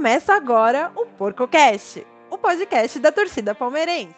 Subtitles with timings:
[0.00, 4.14] Começa agora o PorcoCast, o podcast da torcida palmeirense.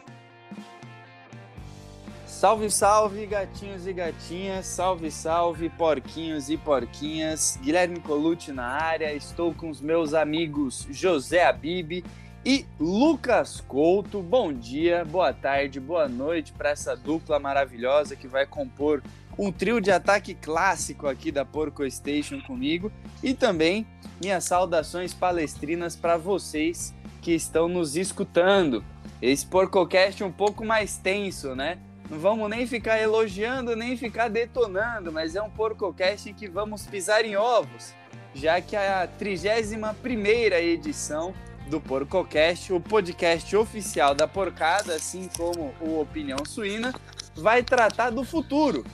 [2.25, 7.59] Salve, salve, gatinhos e gatinhas, salve, salve, porquinhos e porquinhas.
[7.61, 12.05] Guilherme Colucci na área, estou com os meus amigos José Abib
[12.47, 14.23] e Lucas Couto.
[14.23, 19.03] Bom dia, boa tarde, boa noite para essa dupla maravilhosa que vai compor
[19.39, 23.87] um trio de ataque clássico aqui da Porco Station comigo e também
[24.21, 28.85] minhas saudações palestrinas para vocês que estão nos escutando.
[29.21, 31.79] Esse PorcoCast um pouco mais tenso, né?
[32.11, 36.85] Não vamos nem ficar elogiando, nem ficar detonando, mas é um PorcoCast em que vamos
[36.87, 37.95] pisar em ovos,
[38.35, 41.33] já que a 31 primeira edição
[41.69, 46.93] do PorcoCast, o podcast oficial da porcada, assim como o Opinião Suína,
[47.35, 48.85] vai tratar do futuro,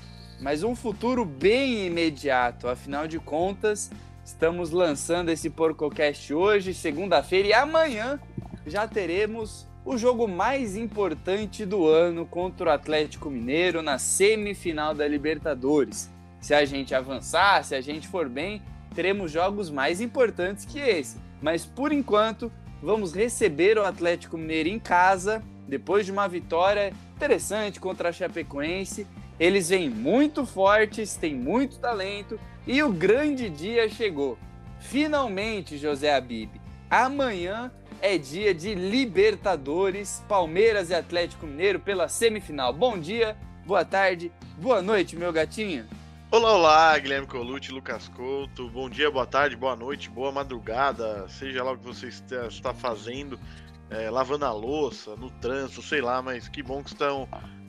[0.41, 2.69] mas um futuro bem imediato.
[2.69, 3.91] Afinal de contas,
[4.25, 8.21] estamos lançando esse PorcoCast hoje, segunda-feira, e amanhã
[8.67, 15.09] já teremos o jogo mais importante do ano contra o Atlético Mineiro na semifinal da
[15.09, 16.11] Libertadores.
[16.41, 18.63] Se a gente avançar, se a gente for bem,
[18.95, 21.17] teremos jogos mais importantes que esse.
[21.41, 27.81] Mas por enquanto, vamos receber o Atlético Mineiro em casa, depois de uma vitória interessante
[27.81, 29.07] contra a Chapecoense
[29.39, 34.39] eles vêm muito fortes, têm muito talento e o grande dia chegou.
[34.81, 36.51] Finalmente, José Abib,
[36.91, 42.73] amanhã é dia de Libertadores, Palmeiras e Atlético Mineiro pela semifinal.
[42.73, 45.87] Bom dia, boa tarde, boa noite, meu gatinho.
[46.31, 48.69] Olá, olá, Guilherme Colucci, Lucas Couto.
[48.69, 53.41] Bom dia, boa tarde, boa noite, boa madrugada, seja lá o que você está fazendo,
[53.89, 57.27] é, lavando a louça, no trânsito, sei lá, mas que bom que estão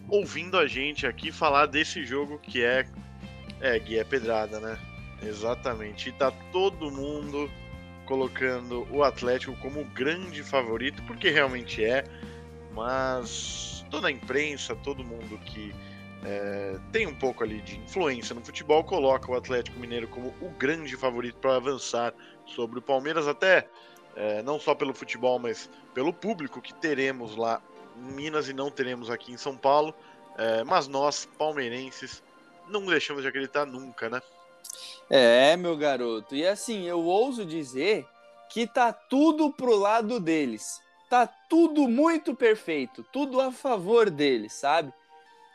[0.10, 2.86] ouvindo a gente aqui falar desse jogo que é.
[3.62, 4.80] É, Gui, é pedrada, né?
[5.22, 6.10] Exatamente.
[6.10, 7.50] E tá todo mundo
[8.06, 12.04] colocando o Atlético como grande favorito, porque realmente é,
[12.74, 15.74] mas toda a imprensa, todo mundo que
[16.24, 20.50] é, tem um pouco ali de influência no futebol, coloca o Atlético Mineiro como o
[20.58, 22.14] grande favorito para avançar
[22.46, 23.68] sobre o Palmeiras, até
[24.16, 27.62] é, não só pelo futebol, mas pelo público que teremos lá
[28.00, 29.94] Minas e não teremos aqui em São Paulo.
[30.38, 32.24] É, mas nós, palmeirenses,
[32.70, 34.22] não deixamos de acreditar nunca, né?
[35.10, 36.36] É, meu garoto.
[36.36, 38.06] E assim, eu ouso dizer
[38.50, 40.82] que tá tudo pro lado deles.
[41.10, 44.94] Tá tudo muito perfeito, tudo a favor deles, sabe?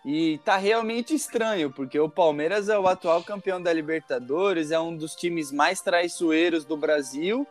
[0.05, 4.95] E tá realmente estranho, porque o Palmeiras é o atual campeão da Libertadores, é um
[4.95, 7.47] dos times mais traiçoeiros do Brasil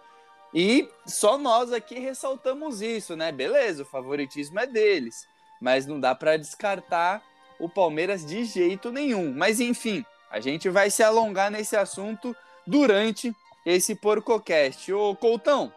[0.53, 3.31] e só nós aqui ressaltamos isso, né?
[3.31, 5.27] Beleza, o favoritismo é deles,
[5.59, 7.23] mas não dá para descartar
[7.59, 9.33] o Palmeiras de jeito nenhum.
[9.33, 12.35] Mas enfim, a gente vai se alongar nesse assunto
[12.67, 14.93] durante esse PorcoCast.
[14.93, 15.73] Ô Coutão,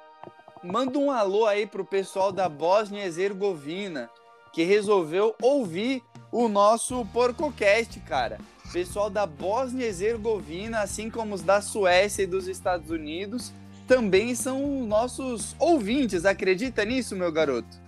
[0.62, 4.10] manda um alô aí pro pessoal da Bósnia Herzegovina
[4.53, 8.38] que resolveu ouvir o nosso PorcoCast, cara.
[8.72, 13.53] Pessoal da Bósnia Herzegovina, assim como os da Suécia e dos Estados Unidos,
[13.86, 16.24] também são nossos ouvintes.
[16.24, 17.86] Acredita nisso, meu garoto?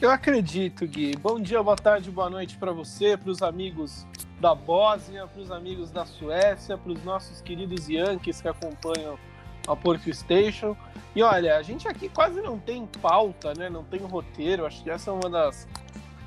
[0.00, 1.16] Eu acredito, Gui.
[1.16, 4.06] Bom dia, boa tarde, boa noite para você, para os amigos
[4.40, 9.18] da Bósnia, para os amigos da Suécia, para os nossos queridos Yankees que acompanham
[9.66, 10.76] a Porco Station.
[11.14, 13.68] E olha, a gente aqui quase não tem pauta, né?
[13.68, 14.66] Não tem roteiro.
[14.66, 15.68] Acho que essa é uma das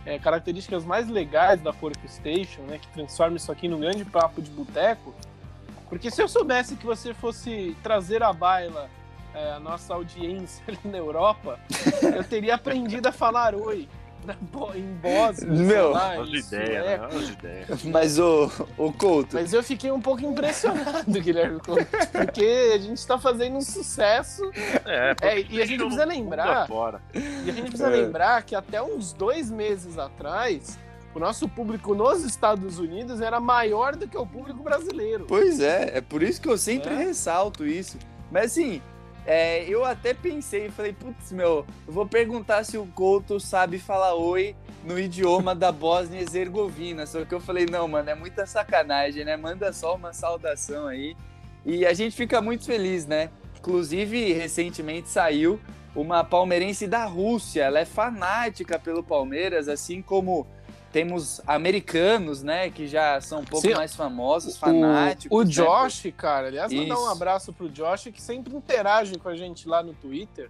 [0.06, 2.80] é, características mais legais da Porco Station, né?
[2.80, 5.14] Que transforma isso aqui num grande papo de boteco.
[5.90, 8.90] Porque se eu soubesse que você fosse trazer a baila
[9.36, 11.60] é, a nossa audiência ali na Europa,
[12.02, 13.88] eu teria aprendido a falar oi.
[14.76, 17.10] Em Bósnia, Meu, lá, ideia, né?
[17.32, 17.68] ideia.
[17.84, 19.36] Mas o, o Couto.
[19.36, 24.42] Mas eu fiquei um pouco impressionado, Guilherme Couto, porque a gente está fazendo um sucesso.
[24.84, 26.68] É, é e a gente precisa lembrar.
[27.14, 28.02] E a gente precisa é.
[28.02, 30.80] lembrar que até uns dois meses atrás,
[31.14, 35.26] o nosso público nos Estados Unidos era maior do que o público brasileiro.
[35.28, 36.98] Pois é, é por isso que eu sempre é.
[36.98, 38.00] ressalto isso.
[38.32, 38.82] Mas assim,
[39.26, 44.14] é, eu até pensei, falei, putz, meu, eu vou perguntar se o Couto sabe falar
[44.14, 47.08] oi no idioma da Bósnia Herzegovina.
[47.08, 49.36] Só que eu falei, não, mano, é muita sacanagem, né?
[49.36, 51.18] Manda só uma saudação aí.
[51.66, 53.32] E a gente fica muito feliz, né?
[53.58, 55.60] Inclusive, recentemente saiu
[55.96, 57.64] uma palmeirense da Rússia.
[57.64, 60.46] Ela é fanática pelo Palmeiras, assim como
[60.96, 65.30] temos americanos, né, que já são um pouco Sim, mais famosos, fanáticos.
[65.30, 66.12] O, o né, Josh, por...
[66.14, 66.82] cara, aliás, Isso.
[66.82, 70.50] mandar um abraço pro Josh, que sempre interage com a gente lá no Twitter.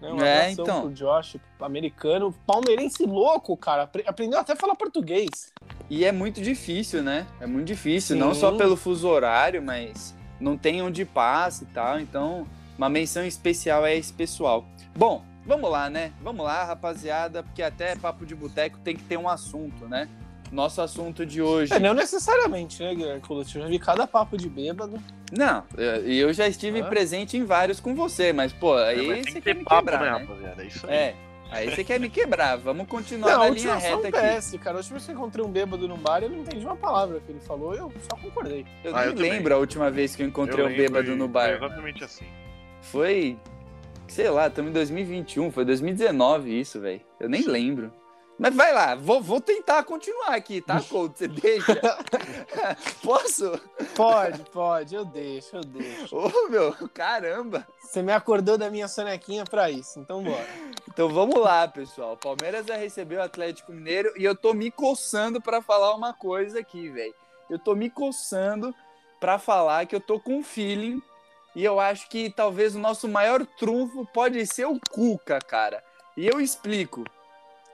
[0.00, 0.12] Né?
[0.12, 0.80] Um é, então.
[0.80, 3.88] pro Josh, americano, palmeirense louco, cara.
[4.04, 5.52] Aprendeu até a falar português.
[5.88, 7.24] E é muito difícil, né?
[7.40, 8.20] É muito difícil, Sim.
[8.20, 12.00] não só pelo fuso horário, mas não tem onde passa e tal.
[12.00, 12.44] Então,
[12.76, 14.66] uma menção especial a esse pessoal.
[14.96, 16.12] Bom, vamos lá, né?
[16.22, 20.08] Vamos lá, rapaziada, porque até papo de boteco tem que ter um assunto, né?
[20.52, 21.72] Nosso assunto de hoje.
[21.72, 23.20] É, não necessariamente, né, Guilherme?
[23.28, 24.96] Eu já vi cada papo de bêbado.
[25.36, 25.64] Não,
[26.04, 26.84] e eu já estive Ah.
[26.84, 29.64] presente em vários com você, mas, pô, aí Mas tem você que quer ter me
[29.64, 30.18] papo, quebrar, né, né?
[30.24, 30.62] rapaziada?
[30.62, 30.94] É isso aí.
[30.94, 31.14] É,
[31.50, 32.56] aí você quer me quebrar.
[32.58, 34.36] Vamos continuar Não, na a linha reta aqui.
[34.36, 34.76] PS, cara.
[34.76, 37.18] A última vez que eu encontrei um bêbado num bar, eu não entendi uma palavra
[37.18, 38.64] que ele falou, eu só concordei.
[38.84, 39.32] Eu Ah, nem eu também.
[39.32, 41.50] lembro a última vez que eu encontrei Eu um bêbado no É bar.
[41.56, 42.26] exatamente assim.
[42.82, 43.36] Foi,
[44.08, 47.00] sei lá, estamos em 2021, foi 2019 isso, velho.
[47.20, 47.92] Eu nem lembro.
[48.38, 51.18] Mas vai lá, vou, vou tentar continuar aqui, tá, Couto?
[51.18, 51.74] Você deixa?
[53.02, 53.58] Posso?
[53.94, 56.14] Pode, pode, eu deixo, eu deixo.
[56.14, 57.66] Ô, meu, caramba.
[57.80, 60.46] Você me acordou da minha sonequinha pra isso, então bora.
[60.88, 62.16] Então vamos lá, pessoal.
[62.16, 66.60] Palmeiras vai receber o Atlético Mineiro e eu tô me coçando pra falar uma coisa
[66.60, 67.14] aqui, velho.
[67.48, 68.74] Eu tô me coçando
[69.18, 71.00] pra falar que eu tô com um feeling
[71.56, 75.82] e eu acho que talvez o nosso maior trunfo pode ser o Cuca, cara.
[76.14, 77.02] E eu explico.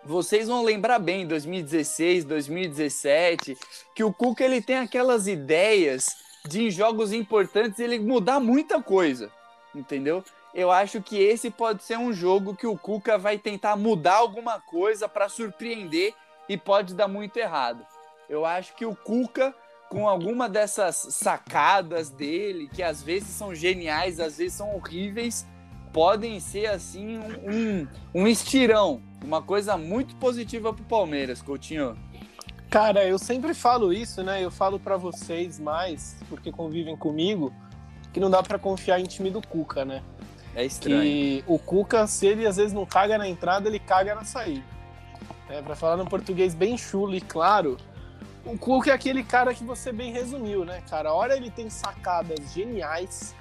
[0.04, 3.58] Vocês vão lembrar bem, 2016, 2017,
[3.92, 6.06] que o Cuca ele tem aquelas ideias
[6.46, 9.32] de em jogos importantes ele mudar muita coisa,
[9.74, 10.24] entendeu?
[10.54, 14.60] Eu acho que esse pode ser um jogo que o Cuca vai tentar mudar alguma
[14.60, 16.14] coisa para surpreender
[16.48, 17.84] e pode dar muito errado.
[18.28, 19.52] Eu acho que o Cuca,
[19.92, 25.46] com alguma dessas sacadas dele, que às vezes são geniais, às vezes são horríveis,
[25.92, 27.88] podem ser assim um, um,
[28.22, 31.94] um estirão, uma coisa muito positiva pro Palmeiras, Coutinho.
[32.70, 34.42] Cara, eu sempre falo isso, né?
[34.42, 37.52] Eu falo pra vocês mais, porque convivem comigo,
[38.14, 40.02] que não dá pra confiar em time do Cuca, né?
[40.54, 41.02] É estranho.
[41.02, 44.64] Que o Cuca, se ele às vezes não caga na entrada, ele caga na saída.
[45.50, 47.76] É, pra falar no português bem chulo e claro,
[48.44, 51.12] o Cuca é aquele cara que você bem resumiu, né, cara?
[51.12, 53.34] Ora ele tem sacadas geniais,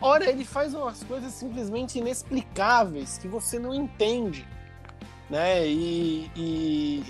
[0.00, 4.46] ora ele faz umas coisas simplesmente inexplicáveis que você não entende,
[5.28, 5.66] né?
[5.66, 7.04] E, e,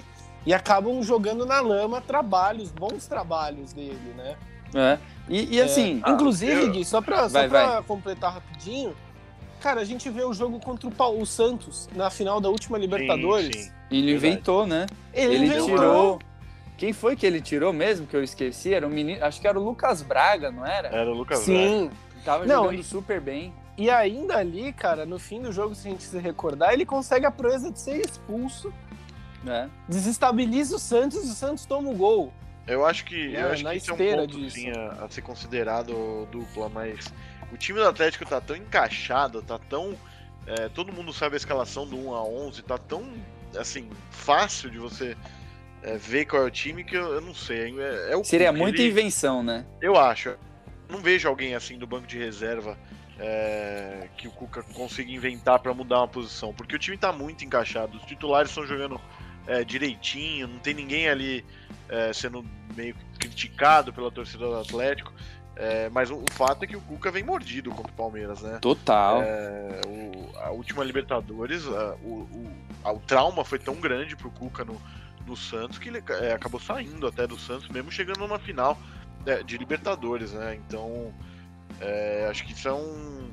[0.46, 4.36] e acabam jogando na lama trabalhos, bons trabalhos dele, né?
[4.74, 4.98] É.
[5.28, 8.96] E, e assim, Ah, Inclusive, Gui, só pra, só Vai, pra completar rapidinho,
[9.60, 12.78] cara, a gente vê o jogo contra o, Pau- o Santos na final da última
[12.78, 13.54] Libertadores.
[13.66, 13.72] sim.
[13.90, 14.26] ele verdade.
[14.34, 14.86] inventou, né?
[15.12, 15.66] Ele, Ele inventou.
[15.68, 16.18] tirou.
[16.76, 18.06] Quem foi que ele tirou mesmo?
[18.06, 18.74] Que eu esqueci?
[18.74, 19.24] Era um menino.
[19.24, 20.88] Acho que era o Lucas Braga, não era?
[20.88, 21.60] Era o Lucas Braga.
[21.60, 21.90] Sim.
[22.24, 23.52] Tava Não, jogando e- super bem.
[23.78, 27.24] E ainda ali, cara, no fim do jogo, se a gente se recordar, ele consegue
[27.24, 28.72] a proeza de ser expulso,
[29.42, 29.68] Né?
[29.88, 32.32] desestabiliza o Santos e o Santos toma o gol.
[32.66, 34.56] Eu acho que, É, eu acho na que isso é um ponto disso.
[34.56, 37.12] sim, a, a ser considerado dupla, mas
[37.52, 39.94] o time do Atlético tá tão encaixado, tá tão.
[40.46, 43.04] é, todo mundo sabe a escalação do 1 a 11, tá tão
[43.58, 45.16] assim, fácil de você
[45.82, 47.74] é, ver qual é o time que eu, eu não sei.
[47.80, 49.64] É, é o Seria muita ele- invenção, né?
[49.80, 50.30] Eu acho.
[50.30, 50.38] Eu
[50.88, 52.76] Não vejo alguém assim do banco de reserva
[53.18, 57.44] é, que o Cuca consiga inventar pra mudar uma posição, porque o time tá muito
[57.44, 57.96] encaixado.
[57.96, 59.00] Os titulares estão jogando
[59.46, 61.44] é, direitinho, não tem ninguém ali
[61.88, 62.44] é, sendo
[62.76, 65.12] meio criticado pela torcida do Atlético.
[65.56, 68.58] é, mas o, o fato é que o Cuca vem mordido contra o Palmeiras, né?
[68.60, 69.20] Total.
[69.22, 72.52] É, o- a última Libertadores, a- o, o-
[72.82, 74.80] a- o trauma foi tão grande pro Cuca no,
[75.26, 78.78] no Santos que ele é, acabou saindo até do Santos, mesmo chegando numa final
[79.26, 80.58] é, de Libertadores, né?
[80.66, 81.12] Então,
[81.80, 83.30] é, acho que isso é um.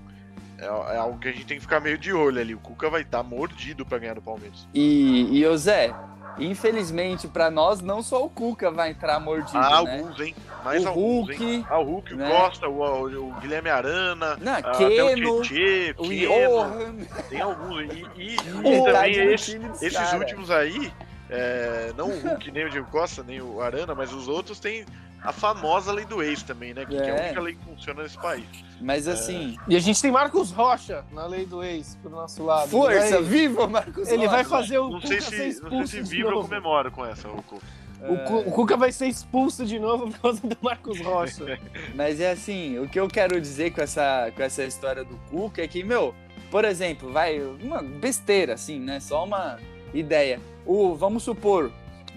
[0.57, 2.53] É, é algo que a gente tem que ficar meio de olho ali.
[2.53, 4.67] O Cuca vai estar mordido pra ganhar do Palmeiras.
[4.73, 5.93] E, e ô Zé,
[6.37, 9.97] infelizmente pra nós, não só o Cuca vai entrar mordido, Ah, né?
[9.99, 10.35] alguns, hein?
[10.63, 11.65] Mais O alguns, Hulk, hein?
[11.69, 12.27] Ah, o Hulk, né?
[12.27, 16.95] o Costa, o, o- Guilherme Arana, Não, até Keno, o Tietê, o Keno, Johan,
[17.29, 17.81] tem alguns.
[17.93, 20.17] E, e- e também esse, Esses cara.
[20.17, 20.91] últimos aí,
[21.29, 24.85] é, não o Hulk, nem o Diego Costa, nem o Arana, mas os outros têm
[25.21, 26.85] a famosa lei do ex também, né?
[26.85, 27.25] Que, que é a É.
[27.27, 28.45] única lei que funciona nesse país.
[28.79, 32.69] Mas assim, E a gente tem Marcos Rocha na lei do ex pro nosso lado.
[32.69, 34.49] força, vai, viva Marcos ele vai Rocha.
[34.49, 37.59] fazer o Não sei se, não sei se vibra ou comemora com essa, o Cu.
[38.01, 41.59] O, o Cuca vai ser expulso de novo por causa do Marcos Rocha.
[41.93, 45.61] Mas é assim, o que eu quero dizer com essa, com essa história do Cuca
[45.61, 46.15] é que, meu,
[46.49, 49.01] por exemplo, vai, uma besteira, assim, né?
[49.01, 49.57] Só uma
[49.93, 50.39] ideia.
[50.69, 51.71] O, vamos supor,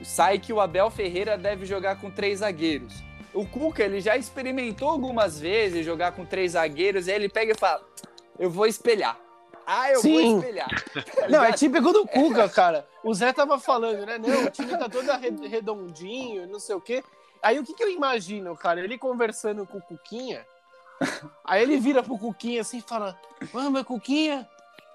[0.05, 3.03] sai que o Abel Ferreira deve jogar com três zagueiros.
[3.33, 7.53] O Cuca, ele já experimentou algumas vezes jogar com três zagueiros, e aí ele pega
[7.53, 7.83] e fala:
[8.39, 9.19] Eu vou espelhar.
[9.67, 10.13] Ah, eu Sim.
[10.13, 10.69] vou espelhar.
[10.69, 12.87] Tá Não, é típico do Cuca, cara.
[13.03, 14.19] O Zé tava falando, né?
[14.19, 15.11] Não, o time tá todo
[15.49, 17.03] redondinho, não sei o quê.
[17.43, 18.85] Aí o que, que eu imagino, cara?
[18.85, 20.45] Ele conversando com o Cuquinha.
[21.43, 23.19] Aí ele vira pro Cuquinha assim e fala:
[23.51, 24.47] Mano, Cuquinha,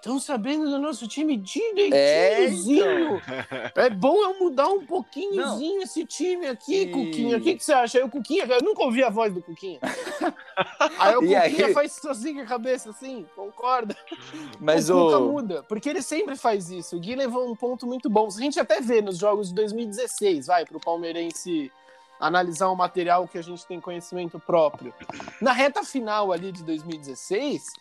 [0.07, 3.21] Estão sabendo do nosso time É, direitinhozinho.
[3.75, 7.37] É, bom eu mudar um pouquinhozinho esse time aqui, E- Cuquinha.
[7.37, 7.97] O que, que você acha?
[7.97, 9.79] Aí o Cuquinha, eu nunca ouvi a voz do Cuquinha.
[10.97, 13.97] aí o E Cuquinha aí- faz com a cabeça, assim, concorda?
[14.61, 15.29] Mas o Cuca o.
[15.33, 16.95] muda, porque ele sempre faz isso.
[16.95, 18.27] O Gui levou um ponto muito bom.
[18.27, 21.69] A gente até vê nos jogos de 2016, vai, pro palmeirense
[22.17, 24.93] analisar um material que a gente tem conhecimento próprio.
[25.41, 27.73] Na reta final ali de 2016,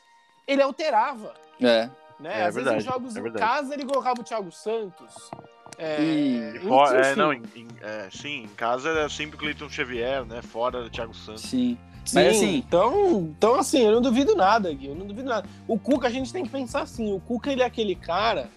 [0.45, 1.89] ele alterava, É.
[2.21, 2.41] né?
[2.41, 5.31] É Às verdade, vezes em jogos é em casa ele colocava o Thiago Santos.
[5.79, 7.21] É, E- fora- é, enfim.
[7.21, 10.41] não, em- em- é, sim, em casa era sempre o Cleiton Xavier, né?
[10.43, 11.43] Fora o Thiago Santos.
[11.43, 11.77] Sim.
[12.05, 15.49] Sim, Mas assim, então, então assim, eu não duvido nada, Gui, eu não duvido nada.
[15.67, 18.49] O Cuca, a gente tem que pensar assim, o Cuca ele é aquele cara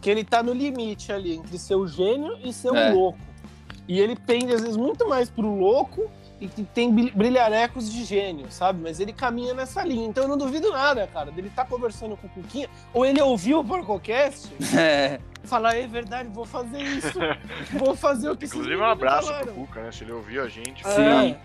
[0.00, 2.90] que ele tá no limite ali entre ser o gênio e ser É.
[2.90, 3.18] o louco.
[3.86, 8.04] E ele pende às vezes muito mais pro louco e que tem bri- brilharecos de
[8.04, 8.80] gênio, sabe?
[8.82, 10.06] Mas ele caminha nessa linha.
[10.06, 13.60] Então eu não duvido nada, cara, dele tá conversando com o Cuquinha, ou ele ouviu
[13.60, 17.18] o Porcocast é, falar, é verdade, vou fazer isso.
[17.72, 19.92] vou fazer o que Inclusive, um abraço falaram." pro Cuca, né?
[19.92, 20.86] Se ele ouviu a gente.
[20.86, 21.36] É.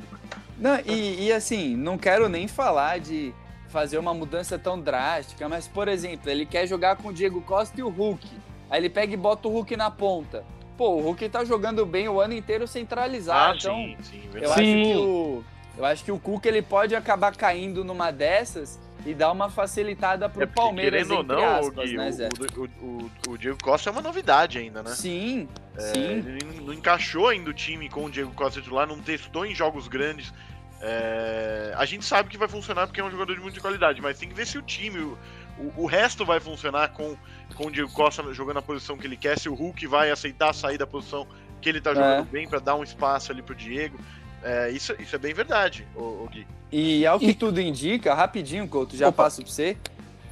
[0.58, 3.34] Não, e, e assim, não quero nem falar de
[3.70, 7.80] fazer uma mudança tão drástica, mas, por exemplo, ele quer jogar com o Diego Costa
[7.80, 8.28] e o Hulk.
[8.70, 10.44] Aí ele pega e bota o Hulk na ponta.
[10.82, 13.58] Pô, o Hulk tá jogando bem o ano inteiro Ah, centralizado.
[13.60, 14.62] então, sim, sim, eu verdade.
[14.62, 14.84] acho, Sim.
[14.84, 15.44] que o,
[15.78, 20.28] eu acho que o Cuca ele pode acabar caindo numa dessas e dar uma facilitada
[20.28, 22.30] pro É porque, Palmeiras, querendo ou não, aspas, Gui, né, o, Zé?
[22.58, 24.90] o, o- o Diego Costa é uma novidade ainda, né?
[24.96, 25.48] Sim,
[25.78, 26.14] É, sim.
[26.18, 29.88] ele não encaixou ainda o time com o Diego Costa titular, não testou em jogos
[29.88, 30.34] grandes.
[30.82, 34.18] É, a gente sabe que vai funcionar porque é um jogador de muita qualidade, mas
[34.18, 35.16] tem que ver se o time,
[35.62, 37.16] o, o- resto vai funcionar com,
[37.56, 40.54] com o Diego Costa jogando a posição que ele quer, se o Hulk vai aceitar
[40.54, 41.28] sair da posição
[41.62, 42.32] que ele tá jogando É.
[42.32, 44.00] bem pra dar um espaço ali pro Diego.
[44.44, 46.48] É, isso, isso é bem verdade, o, Gui.
[46.72, 49.24] E ao que E- tudo indica, rapidinho, Couto, já Opa.
[49.26, 49.78] passo para você.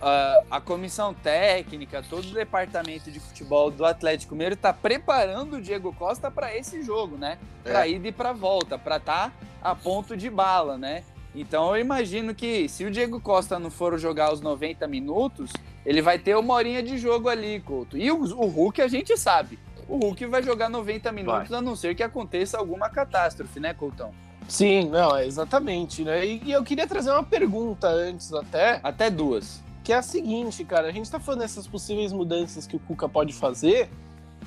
[0.01, 5.61] ah, a comissão técnica, todo o departamento de futebol do Atlético Mineiro está preparando o
[5.61, 7.37] Diego Costa para esse jogo, né?
[7.63, 7.91] Para É.
[7.91, 9.31] ida e para volta, para estar
[9.61, 11.03] a ponto de bala, né?
[11.35, 15.51] Então eu imagino que se o Diego Costa não for jogar os 90 minutos,
[15.85, 17.97] ele vai ter uma horinha de jogo ali, Couto.
[17.97, 19.59] E o, o Hulk a gente sabe.
[19.87, 24.11] O Hulk vai jogar 90 minutos, a não ser que aconteça alguma catástrofe, né, Coutão?
[24.47, 26.25] Sim, não, é exatamente, né?
[26.25, 29.63] E, e eu queria trazer uma pergunta antes até, Até duas.
[29.83, 33.07] que é a seguinte, cara, a gente tá falando dessas possíveis mudanças que o Cuca
[33.07, 33.89] pode fazer,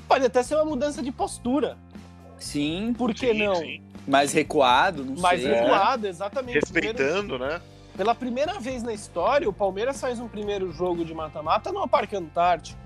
[0.08, 1.76] pode até ser uma mudança de postura,
[2.38, 3.54] Sim, por que Sim, não?
[3.54, 3.82] sim.
[4.06, 5.52] Mais recuado, não Mais sei.
[5.52, 6.60] recuado, exatamente.
[6.60, 7.60] Primeiro- Respeitando, né?
[7.96, 12.16] pela primeira vez na história, o Palmeiras faz um primeiro jogo de mata-mata no Parque
[12.16, 12.78] Antártico.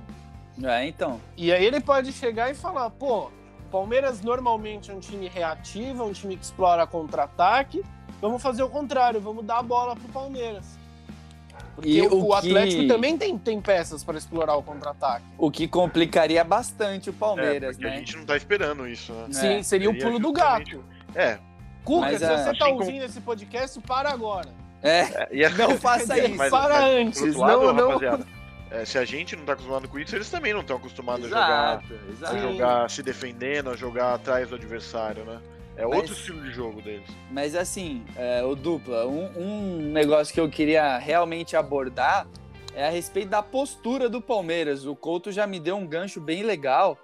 [0.62, 1.20] É, então.
[1.36, 3.30] E aí ele pode chegar e falar, pô,
[3.70, 7.84] Palmeiras normalmente é um time reativo, é um time que explora contra-ataque.
[8.20, 10.76] Vamos fazer o contrário, vamos dar a bola pro Palmeiras.
[11.74, 15.24] Porque E o, o Atlético que- também tem, tem peças para explorar o contra-ataque.
[15.36, 17.96] O que complicaria bastante o É, Palmeiras, a né?
[17.98, 19.26] gente não tá esperando isso, né?
[19.30, 20.82] Sim, seria o pulo do gato.
[21.16, 21.38] É,
[21.84, 24.48] Cuca, Mas, se você tá assim como- ouvindo esse podcast, para agora.
[24.82, 26.36] É, é, e a- não faça Quer dizer, isso.
[26.38, 27.34] Mas- para mas, antes.
[27.36, 27.88] Lado, não, não.
[27.88, 28.26] rapaziada,
[28.70, 31.28] é, se a gente não tá acostumado com isso, eles também não estão acostumados a
[31.28, 32.38] jogar, Exato, a exato.
[32.38, 35.40] Jogar se defendendo, a jogar atrás do adversário, né?
[35.76, 37.08] É Mas- outro estilo de jogo deles.
[37.30, 42.26] Mas assim, é, o dupla, um, um negócio que eu queria realmente abordar
[42.74, 44.84] é a respeito da postura do Palmeiras.
[44.86, 46.98] O Couto já me deu um gancho bem legal.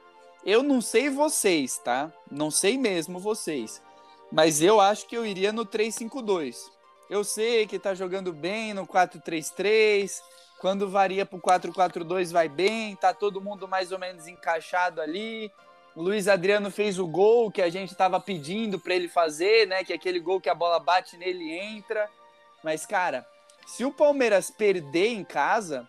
[0.45, 2.11] Eu não sei vocês, tá?
[2.31, 3.81] Não sei mesmo vocês.
[4.33, 6.57] Mas eu acho que eu iria no 3-5-2.
[7.11, 10.23] Eu sei que tá jogando bem no 4-3-3.
[10.59, 15.53] Quando varia pro 4-4-2 vai bem, tá todo mundo mais ou menos encaixado ali.
[15.95, 19.85] O Luiz Adriano fez o gol que a gente estava pedindo para ele fazer, né?
[19.85, 22.09] Que é aquele gol que a bola bate nele e entra.
[22.65, 23.27] Mas, cara,
[23.67, 25.87] se o Palmeiras perder em casa,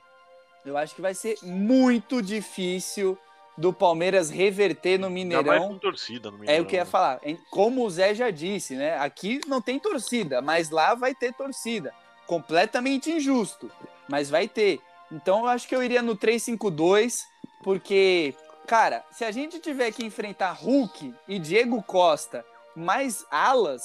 [0.66, 3.18] eu acho que vai ser muito difícil
[3.58, 5.78] do Palmeiras reverter no Mineirão.
[5.78, 6.64] torcida no É Mineirão.
[6.64, 7.20] o que eu ia falar.
[7.24, 8.98] Em- Como o Zé já disse, né?
[8.98, 11.94] Aqui não tem torcida, mas lá vai ter torcida.
[12.26, 13.70] Completamente injusto,
[14.10, 14.80] mas vai ter.
[15.12, 17.14] Então eu acho que eu iria no 3-5-2,
[17.64, 18.34] porque,
[18.66, 22.44] cara, se a gente tiver que enfrentar Hulk e Diego Costa
[22.76, 23.84] mais alas,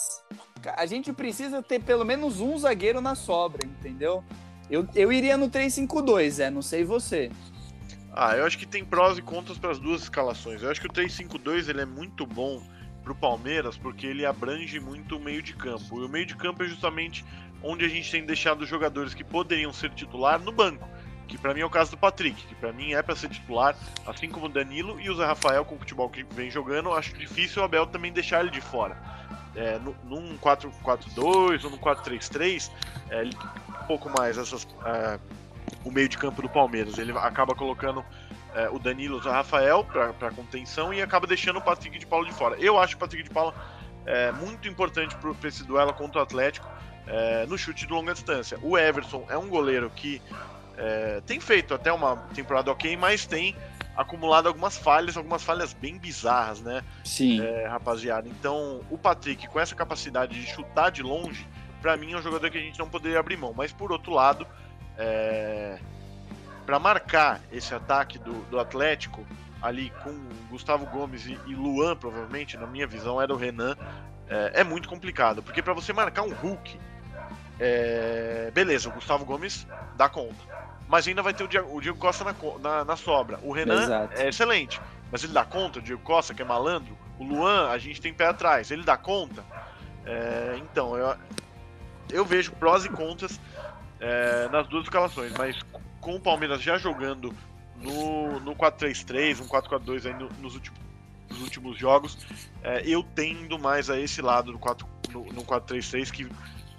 [0.76, 4.24] a gente precisa ter pelo menos um zagueiro na sobra, entendeu?
[4.70, 7.30] Eu, eu iria no 3-5-2, Zé, não sei você.
[8.12, 10.62] Ah, eu acho que tem prós e contras para as duas escalações.
[10.62, 12.62] Eu acho que o 3-5-2 ele é muito bom
[13.02, 16.00] pro Palmeiras porque ele abrange muito o meio de campo.
[16.00, 17.24] E o meio de campo é justamente
[17.62, 20.88] onde a gente tem deixado jogadores que poderiam ser titular no banco.
[21.26, 23.76] Que pra mim é o caso do Patrick, que pra mim é pra ser titular,
[24.06, 26.92] assim como o Danilo e o Zé Rafael com o futebol que vem jogando.
[26.92, 28.96] Acho difícil o Abel também deixar ele de fora.
[29.54, 32.70] É, num 4-4-2 ou num 4-3-3,
[33.10, 35.18] é, um pouco mais essas, ah,
[35.88, 36.98] o meio de campo do Palmeiras.
[36.98, 38.04] Ele acaba colocando
[38.54, 42.32] é, o Danilo o Rafael para contenção e acaba deixando o Patrick de Paulo de
[42.32, 42.56] fora.
[42.58, 43.54] Eu acho o Patrick de Paulo
[44.06, 46.68] é, muito importante para esse duelo contra o Atlético
[47.06, 48.58] é, no chute de longa distância.
[48.62, 50.20] O Everson é um goleiro que
[50.76, 53.56] é, tem feito até uma temporada ok, mas tem
[53.96, 56.84] acumulado algumas falhas, algumas falhas bem bizarras, né?
[57.04, 57.40] Sim.
[57.40, 58.28] É, rapaziada.
[58.28, 61.44] Então, o Patrick, com essa capacidade de chutar de longe,
[61.82, 63.52] para mim é um jogador que a gente não poderia abrir mão.
[63.56, 64.46] Mas por outro lado,
[64.98, 65.78] é...
[66.66, 69.26] para marcar esse ataque do, do Atlético,
[69.62, 70.14] ali com
[70.50, 73.76] Gustavo Gomes e, e, Luan, provavelmente, na minha visão, era o Renan,
[74.28, 75.42] é, é muito complicado.
[75.42, 76.78] Porque para você marcar um Hulk,
[77.58, 78.50] é...
[78.52, 82.24] beleza, o Gustavo Gomes dá conta mas ainda vai ter o Diego, o Diego Costa
[82.24, 83.38] na, na, na, sobra.
[83.42, 84.14] O Renan Exato.
[84.16, 84.80] é excelente,
[85.12, 86.96] mas ele dá conta, o Diego Costa, que é malandro.
[87.18, 89.44] O Luan, a gente tem pé atrás, ele dá conta.
[90.06, 91.14] É, então, eu,
[92.10, 93.38] eu vejo prós e contras
[94.00, 95.56] é, nas duas escalações, mas
[96.00, 97.34] com o Palmeiras já jogando
[97.76, 100.80] no, no 4-3-3, um 4-4-2 aí no, nos, últimos,
[101.28, 102.18] nos últimos jogos,
[102.62, 106.28] é, eu tendo mais a esse lado do 4, no, no 4-3-3 que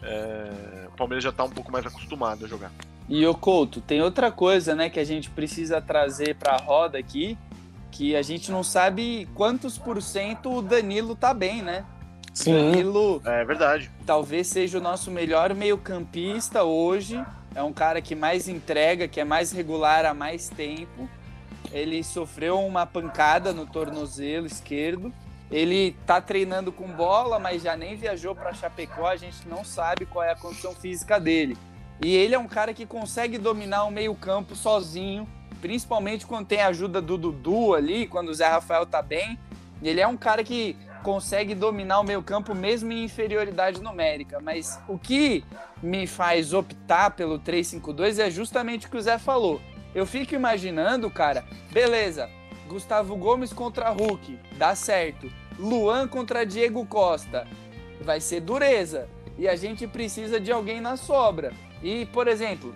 [0.01, 2.71] é, o Palmeiras já está um pouco mais acostumado a jogar.
[3.07, 6.97] E o Couto, tem outra coisa, né, que a gente precisa trazer para a roda
[6.97, 7.37] aqui,
[7.91, 11.85] que a gente não sabe quantos por cento o Danilo tá bem, né?
[12.39, 12.71] Sim.
[12.71, 13.91] Danilo, é verdade.
[14.05, 17.21] Talvez seja o nosso melhor meio-campista hoje.
[17.53, 21.09] É um cara que mais entrega, que é mais regular há mais tempo.
[21.69, 25.13] Ele sofreu uma pancada no tornozelo esquerdo.
[25.51, 29.07] Ele tá treinando com bola, mas já nem viajou para Chapecó.
[29.07, 31.57] A gente não sabe qual é a condição física dele.
[32.01, 35.27] E ele é um cara que consegue dominar o meio-campo sozinho,
[35.59, 39.37] principalmente quando tem a ajuda do Dudu ali, quando o Zé Rafael tá bem.
[39.83, 44.39] Ele é um cara que consegue dominar o meio-campo mesmo em inferioridade numérica.
[44.39, 45.43] Mas o que
[45.81, 49.61] me faz optar pelo 3-5-2 é justamente o que o Zé falou.
[49.93, 52.29] Eu fico imaginando, cara, beleza,
[52.67, 55.31] Gustavo Gomes contra Hulk, dá certo.
[55.57, 57.47] Luan contra Diego Costa,
[58.01, 59.09] vai ser dureza.
[59.37, 61.53] E a gente precisa de alguém na sobra.
[61.81, 62.75] E, por exemplo,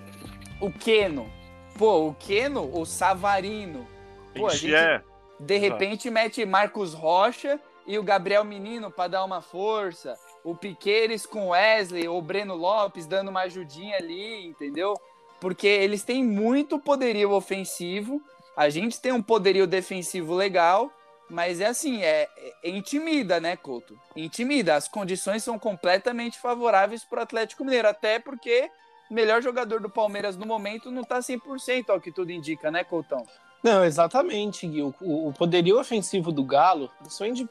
[0.60, 1.30] o Keno.
[1.78, 3.88] Pô, o Keno, o Savarino.
[4.36, 5.02] Pô, a gente, é.
[5.40, 10.18] de repente mete Marcos Rocha e o Gabriel Menino para dar uma força.
[10.44, 14.94] O Piqueires com Wesley ou Breno Lopes dando uma ajudinha ali, entendeu?
[15.40, 18.22] Porque eles têm muito poderio ofensivo.
[18.56, 20.92] A gente tem um poderio defensivo legal.
[21.30, 22.30] Mas é assim, é,
[22.64, 23.98] é, intimida, né, Couto?
[24.16, 24.76] Intimida.
[24.76, 28.70] As condições são completamente favoráveis para o Atlético Mineiro, até porque
[29.10, 33.26] melhor jogador do Palmeiras no momento não tá 100% ao que tudo indica, né, Coutão?
[33.64, 34.84] Não, exatamente, Gui.
[34.84, 36.92] O, o poderio ofensivo do Galo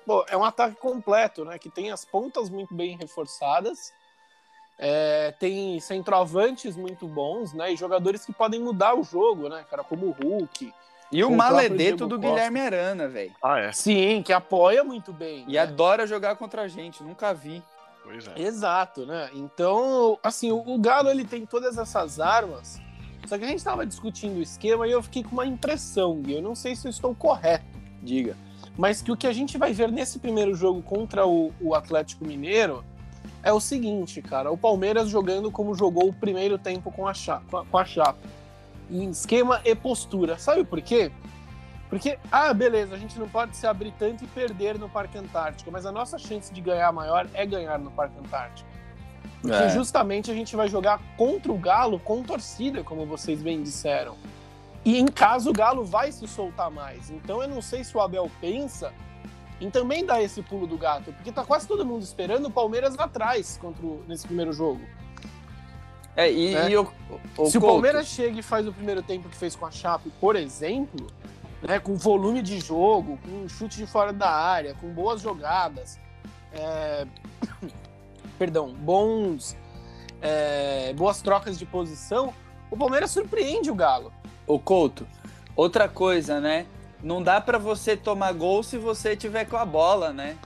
[0.04, 1.58] pô, é um ataque completo, né?
[1.58, 3.92] Que tem as pontas muito bem reforçadas,
[4.78, 7.72] é, tem centroavantes muito bons, né?
[7.72, 9.82] E jogadores que podem mudar o jogo, né, cara?
[9.82, 10.72] Como o Hulk.
[11.10, 12.28] E o maledeto do Costa.
[12.28, 13.32] Guilherme Arana, velho.
[13.42, 13.72] Ah, é?
[13.72, 15.44] Sim, que apoia muito bem.
[15.46, 15.58] E né?
[15.58, 17.62] adora jogar contra a gente, nunca vi.
[18.02, 18.40] Pois é.
[18.40, 19.30] Exato, né?
[19.34, 22.80] Então, assim, o, o Galo ele tem todas essas armas.
[23.26, 26.34] Só que a gente estava discutindo o esquema e eu fiquei com uma impressão, Gui.
[26.34, 27.64] Eu não sei se eu estou correto,
[28.02, 28.36] diga.
[28.76, 32.24] Mas que o que a gente vai ver nesse primeiro jogo contra o, o Atlético
[32.24, 32.84] Mineiro
[33.42, 34.50] é o seguinte, cara.
[34.50, 38.18] O Palmeiras jogando como jogou o primeiro tempo com a, chapa, com a chapa.
[38.90, 40.38] Em esquema e postura.
[40.38, 41.10] Sabe por quê?
[41.88, 45.70] Porque, ah, beleza, a gente não pode se abrir tanto e perder no Parque Antártico,
[45.70, 48.66] mas a nossa chance de ganhar maior é ganhar no Parque Antártico.
[49.42, 49.68] Porque é.
[49.70, 54.16] justamente a gente vai jogar contra o Galo com torcida, como vocês bem disseram.
[54.84, 57.10] E em caso o Galo vai se soltar mais.
[57.10, 58.92] Então eu não sei se o Abel pensa
[59.60, 62.96] em também dar esse pulo do gato, porque tá quase todo mundo esperando o Palmeiras
[62.96, 64.80] lá atrás contra o, nesse primeiro jogo.
[66.16, 66.70] É, e, né?
[66.70, 66.92] e o,
[67.38, 70.10] o, se o Palmeiras chega e faz o primeiro tempo que fez com a Chape,
[70.20, 71.06] por exemplo,
[71.62, 75.98] né, com volume de jogo, com chute de fora da área, com boas jogadas,
[76.52, 77.06] é...
[78.42, 79.56] perdão, bons,
[80.20, 80.92] é...
[80.94, 82.34] boas trocas de posição,
[82.72, 84.12] o Palmeiras surpreende o Galo.
[84.48, 85.06] O Couto,
[85.54, 86.66] outra coisa, né?
[87.00, 90.36] Não dá para você tomar gol se você tiver com a bola, né?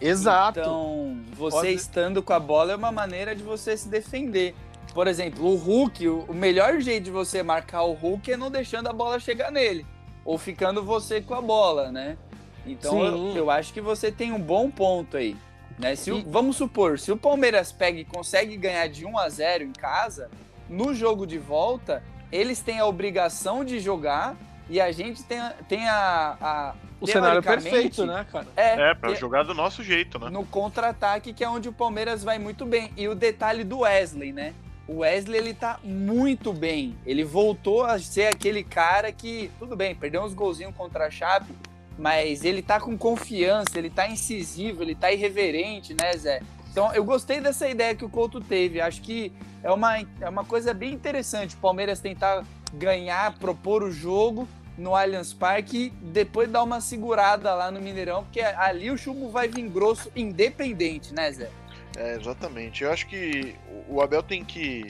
[0.00, 0.60] Exato.
[0.60, 1.74] Então, você Pode...
[1.74, 4.54] estando com a bola é uma maneira de você se defender.
[4.94, 8.86] Por exemplo, o Hulk, o melhor jeito de você marcar o Hulk é não deixando
[8.86, 9.84] a bola chegar nele
[10.24, 12.16] ou ficando você com a bola, né?
[12.64, 15.36] Então eu, eu, acho que você tem um bom ponto aí.
[15.80, 15.96] Né?
[15.96, 19.64] Se o, vamos supor, se o Palmeiras pega e consegue ganhar de 1 a 0
[19.64, 20.30] em casa,
[20.68, 24.36] no jogo de volta, eles têm a obrigação de jogar
[24.68, 28.46] e a gente tem, tem a, a o cenário perfeito, né, cara?
[28.54, 30.28] É, é pra jogar do nosso jeito, né?
[30.28, 32.92] No contra-ataque, que é onde o Palmeiras vai muito bem.
[32.94, 34.54] E o detalhe do Wesley, né?
[34.90, 36.96] o Wesley ele tá muito bem.
[37.06, 41.54] Ele voltou a ser aquele cara que, tudo bem, perdeu uns golzinhos contra a Chape,
[42.00, 46.40] mas ele tá com confiança, ele tá incisivo, ele tá irreverente, né, Zé?
[46.72, 48.80] Então eu gostei dessa ideia que o Couto teve.
[48.80, 49.30] Acho que
[49.62, 51.54] é uma, é uma coisa bem interessante.
[51.54, 57.54] O Palmeiras tentar ganhar, propor o jogo no Allianz Parque e depois dar uma segurada
[57.54, 61.50] lá no Mineirão, porque ali o chumbo vai vir grosso, independente, né, Zé?
[61.98, 62.82] É, exatamente.
[62.82, 63.54] Eu acho que
[63.86, 64.86] o Abel tem que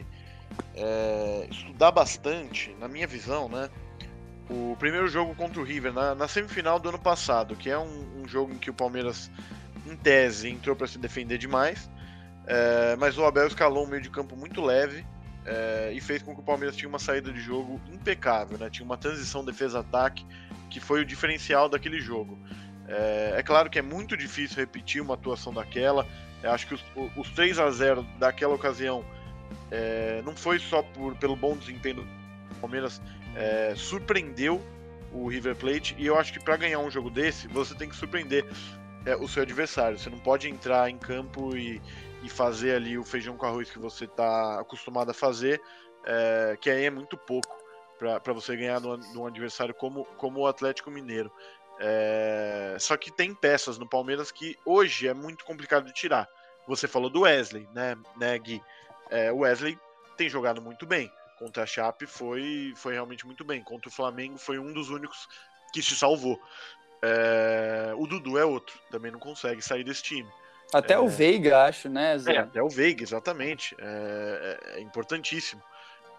[0.76, 3.68] é, estudar bastante, na minha visão, né?
[4.50, 8.22] O primeiro jogo contra o River, na, na semifinal do ano passado, que é um,
[8.22, 9.30] um, jogo em que o Palmeiras,
[9.86, 11.88] em tese, entrou para se defender demais,
[12.46, 15.06] é, mas o Abel escalou um meio de campo muito leve
[15.46, 18.68] é, e fez com que o Palmeiras tinha uma saída de jogo impecável, né?
[18.68, 20.26] Tinha uma transição defesa-ataque
[20.68, 22.36] que foi o diferencial daquele jogo.
[22.88, 26.04] É, é, claro que é muito difícil repetir uma atuação daquela.
[26.42, 26.84] Eu acho que os,
[27.16, 29.04] os 3 a 0 daquela ocasião
[29.70, 32.06] é, não foi só por, pelo bom desempenho do
[32.60, 33.00] Palmeiras,
[33.36, 34.60] é, surpreendeu
[35.12, 35.94] o River Plate.
[35.98, 38.44] E eu acho que para ganhar um jogo desse, você tem que surpreender
[39.06, 39.98] é, o seu adversário.
[39.98, 41.80] Você não pode entrar em campo e,
[42.22, 45.60] e fazer ali o feijão com arroz que você está acostumado a fazer,
[46.04, 47.58] é, que aí é muito pouco
[47.98, 51.30] para você ganhar de um adversário como, como o Atlético Mineiro.
[51.78, 56.28] É, só que tem peças no Palmeiras que hoje é muito complicado de tirar.
[56.66, 58.62] Você falou do Wesley, né, né Gui?
[59.10, 59.78] É, o Wesley
[60.16, 61.10] tem jogado muito bem.
[61.40, 63.62] Contra a Chape foi, foi realmente muito bem.
[63.62, 65.26] Contra o Flamengo foi um dos únicos
[65.72, 66.38] que se salvou.
[67.00, 70.28] É, o Dudu é outro, também não consegue sair desse time.
[70.70, 72.34] Até é, o Veiga, acho, né, Zé?
[72.34, 73.74] É, até o Veiga, exatamente.
[73.80, 75.62] É, é, é importantíssimo.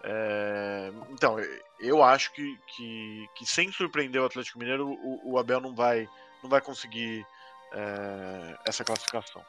[0.02, 1.36] É, então,
[1.78, 6.08] eu acho que, que, que, sem surpreender o Atlético Mineiro, o, o Abel não vai,
[6.42, 7.24] não vai conseguir
[8.66, 9.42] essa classificação.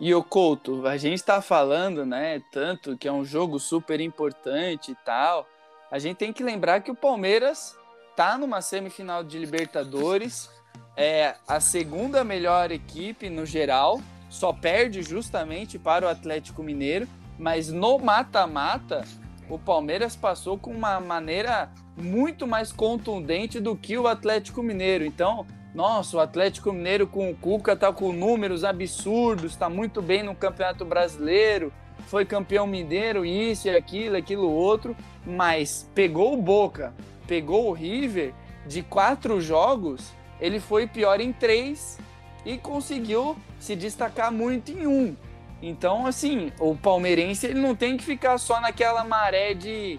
[0.00, 4.92] E o Couto, a gente está falando, né, tanto que é um jogo super importante
[4.92, 5.44] e tal.
[5.90, 7.76] A gente tem que lembrar que o Palmeiras
[8.14, 10.48] tá numa semifinal de Libertadores,
[10.96, 17.68] é a segunda melhor equipe no geral, só perde justamente para o Atlético Mineiro, mas
[17.68, 19.04] no mata-mata
[19.48, 25.04] o Palmeiras passou com uma maneira muito mais contundente do que o Atlético Mineiro.
[25.04, 30.22] Então, nossa, o Atlético Mineiro com o Cuca tá com números absurdos, está muito bem
[30.22, 31.72] no Campeonato Brasileiro,
[32.06, 36.94] foi campeão mineiro, isso e aquilo, aquilo outro, mas pegou o Boca,
[37.26, 38.32] pegou o River,
[38.66, 41.98] de quatro jogos, ele foi pior em três
[42.46, 45.16] e conseguiu se destacar muito em um.
[45.60, 49.98] Então, assim, o palmeirense ele não tem que ficar só naquela maré de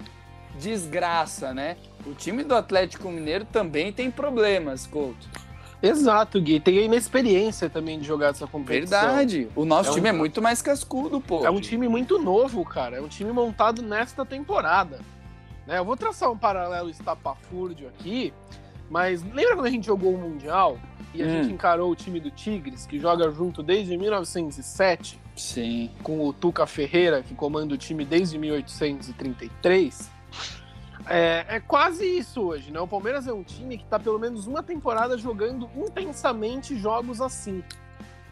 [0.57, 1.77] desgraça, né?
[2.05, 5.27] O time do Atlético Mineiro também tem problemas, Couto.
[5.81, 6.59] Exato, Gui.
[6.59, 8.99] Tem a inexperiência também de jogar essa competição.
[8.99, 9.47] Verdade.
[9.55, 10.13] O nosso é time um...
[10.13, 11.45] é muito mais cascudo, pô.
[11.45, 12.97] É um time muito novo, cara.
[12.97, 14.99] É um time montado nesta temporada.
[15.65, 15.77] Né?
[15.77, 18.33] Eu vou traçar um paralelo estapafúrdio aqui,
[18.89, 20.77] mas lembra quando a gente jogou o Mundial
[21.13, 21.29] e a hum.
[21.29, 25.19] gente encarou o time do Tigres, que joga junto desde 1907?
[25.35, 25.89] Sim.
[26.03, 30.11] Com o Tuca Ferreira, que comanda o time desde 1833.
[31.07, 32.79] É, é, quase isso hoje, né?
[32.79, 37.63] O Palmeiras é um time que está pelo menos uma temporada jogando intensamente jogos assim.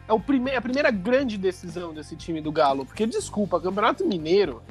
[0.06, 4.62] É o prime a primeira grande decisão desse time do Galo, porque desculpa, Campeonato Mineiro,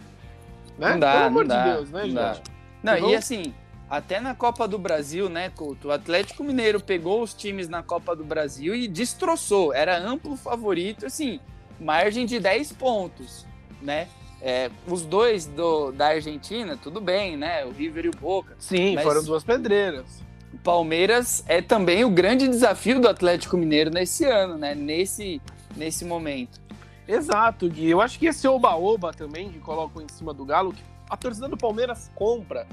[0.78, 0.92] né?
[0.92, 2.16] Não dá, Pelo amor de Deus, né, não gente?
[2.16, 2.38] Dá.
[2.84, 3.54] Não, então, e assim,
[3.90, 5.90] até na Copa do Brasil, né, Couto?
[5.90, 9.74] O Atlético Mineiro pegou os times na Copa do Brasil e destroçou.
[9.74, 11.40] Era amplo favorito, assim
[11.80, 13.46] margem de 10 pontos,
[13.82, 14.08] né?
[14.42, 17.66] É, os dois do, da Argentina, tudo bem, né?
[17.66, 18.56] O River e o Boca.
[18.60, 20.24] Sim, foram duas pedreiras.
[20.54, 24.76] O Palmeiras é também o grande desafio do Atlético Mineiro nesse ano, né?
[24.76, 25.42] Nesse,
[25.76, 26.60] nesse momento.
[27.08, 27.90] Exato, Gui.
[27.90, 31.48] Eu acho que esse oba-oba também, que colocam em cima do Galo, que a torcida
[31.48, 32.68] do Palmeiras compra.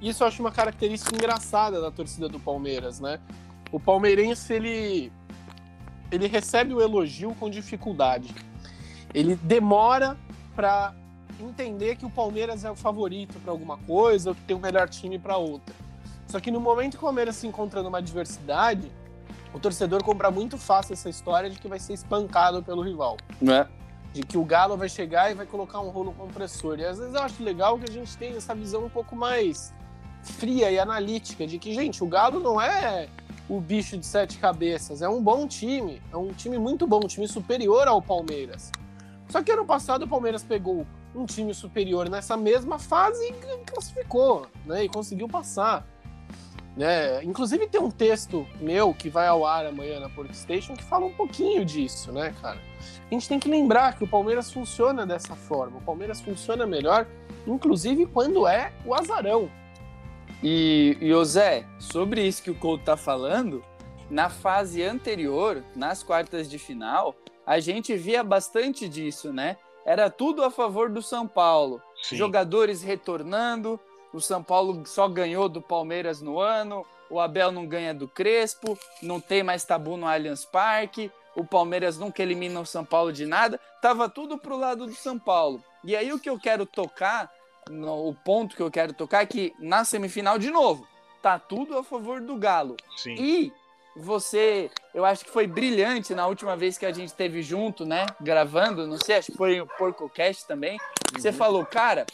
[0.00, 3.18] Isso eu acho uma característica engraçada da torcida do Palmeiras, né?
[3.72, 5.12] O palmeirense, ele
[6.10, 8.32] ele recebe o elogio com dificuldade.
[9.12, 10.16] Ele demora
[10.56, 10.94] para
[11.38, 14.88] entender que o Palmeiras é o favorito para alguma coisa ou que tem o melhor
[14.88, 15.74] time para outra.
[16.26, 18.90] Só que no momento que o Palmeiras se encontra numa adversidade,
[19.52, 23.16] o torcedor compra muito fácil essa história de que vai ser espancado pelo rival.
[23.46, 23.66] É.
[24.12, 26.80] De que o Galo vai chegar e vai colocar um rolo compressor.
[26.80, 29.74] E às vezes eu acho legal que a gente tenha essa visão um pouco mais
[30.22, 33.08] fria e analítica de que, gente, o Galo não é
[33.48, 35.02] o bicho de sete cabeças.
[35.02, 38.72] É um bom time, é um time muito bom, um time superior ao Palmeiras.
[39.28, 44.46] Só que ano passado o Palmeiras pegou um time superior nessa mesma fase e classificou,
[44.64, 44.84] né?
[44.84, 45.86] E conseguiu passar.
[46.76, 47.24] Né?
[47.24, 51.12] Inclusive tem um texto meu que vai ao ar amanhã na Porkstation que fala um
[51.14, 52.60] pouquinho disso, né, cara?
[53.10, 55.78] A gente tem que lembrar que o Palmeiras funciona dessa forma.
[55.78, 57.06] O Palmeiras funciona melhor,
[57.46, 59.50] inclusive quando é o azarão.
[60.42, 63.64] E, e o Zé, sobre isso que o Couto tá falando,
[64.10, 67.14] na fase anterior, nas quartas de final,
[67.46, 69.56] a gente via bastante disso, né?
[69.84, 71.80] Era tudo a favor do São Paulo.
[72.02, 72.16] Sim.
[72.16, 73.78] Jogadores retornando,
[74.12, 78.76] o São Paulo só ganhou do Palmeiras no ano, o Abel não ganha do Crespo,
[79.00, 83.26] não tem mais tabu no Allianz Parque, o Palmeiras nunca elimina o São Paulo de
[83.26, 85.62] nada, tava tudo pro lado do São Paulo.
[85.84, 87.30] E aí o que eu quero tocar,
[87.70, 90.86] no, o ponto que eu quero tocar é que na semifinal, de novo,
[91.22, 92.76] tá tudo a favor do Galo.
[92.96, 93.14] Sim.
[93.14, 93.52] E
[93.96, 98.04] você, eu acho que foi brilhante na última vez que a gente esteve junto, né?
[98.20, 100.78] Gravando, não sei, acho que foi o PorcoCast também.
[101.14, 102.04] Você falou, cara,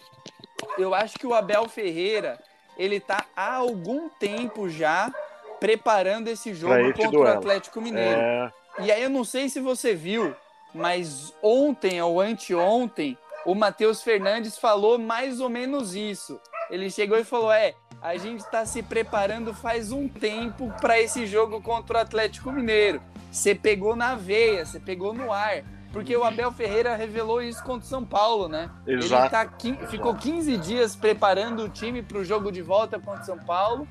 [0.78, 2.38] eu acho que o Abel Ferreira,
[2.78, 5.12] ele tá há algum tempo já
[5.58, 7.34] preparando esse jogo esse contra duelo.
[7.34, 8.20] o Atlético Mineiro.
[8.20, 10.34] É, E aí eu não sei se você viu,
[10.72, 16.40] mas ontem ou anteontem, o Matheus Fernandes falou mais ou menos isso.
[16.70, 21.24] Ele chegou e falou: é, a gente está se preparando faz um tempo para esse
[21.26, 23.00] jogo contra o Atlético Mineiro.
[23.30, 25.62] Você pegou na veia, você pegou no ar.
[25.92, 28.70] Porque o Abel Ferreira revelou isso contra o São Paulo, né?
[28.86, 29.22] Exato.
[29.24, 33.20] Ele tá quin- ficou 15 dias preparando o time para o jogo de volta contra
[33.22, 33.86] o São Paulo.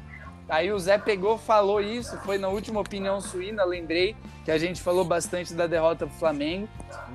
[0.49, 4.81] Aí o Zé pegou, falou isso, foi na última opinião suína, lembrei que a gente
[4.81, 6.67] falou bastante da derrota pro Flamengo.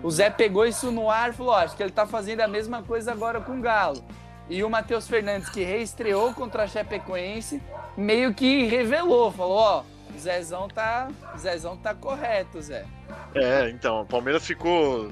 [0.04, 2.48] O Zé pegou isso no ar e falou: "Ó, acho que ele tá fazendo a
[2.48, 4.02] mesma coisa agora com o Galo.
[4.48, 7.60] E o Matheus Fernandes, que reestreou contra a Chapecoense,
[7.96, 12.86] meio que revelou, falou: ó, o Zezão tá, Zezão tá correto, Zé.
[13.34, 15.10] É, então, o Palmeiras ficou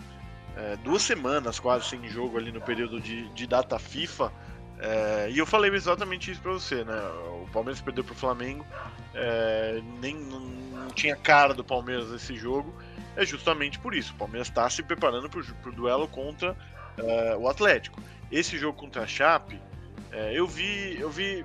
[0.57, 4.33] é, duas semanas quase sem jogo ali no período de, de data FIFA.
[4.81, 6.97] é, e eu falei exatamente isso pra você, né?
[7.42, 8.64] O Palmeiras perdeu pro Flamengo,
[9.14, 12.73] é, nem não, não tinha cara do Palmeiras nesse jogo.
[13.16, 14.12] É justamente por isso.
[14.12, 16.57] O Palmeiras está se preparando pro, pro duelo contra
[16.99, 18.01] é, o Atlético.
[18.35, 19.61] Esse jogo contra a Chape,
[20.11, 21.44] é, eu vi, eu vi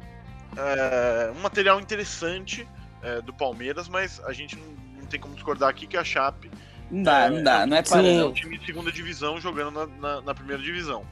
[0.58, 2.68] é, um material interessante
[3.04, 4.68] é, do Palmeiras, mas a gente não,
[5.02, 6.50] não tem como discordar aqui que a Chape
[6.90, 9.72] Não dá, É, não dá, não é para é um time de segunda divisão jogando
[9.72, 11.06] na, na- na primeira divisão.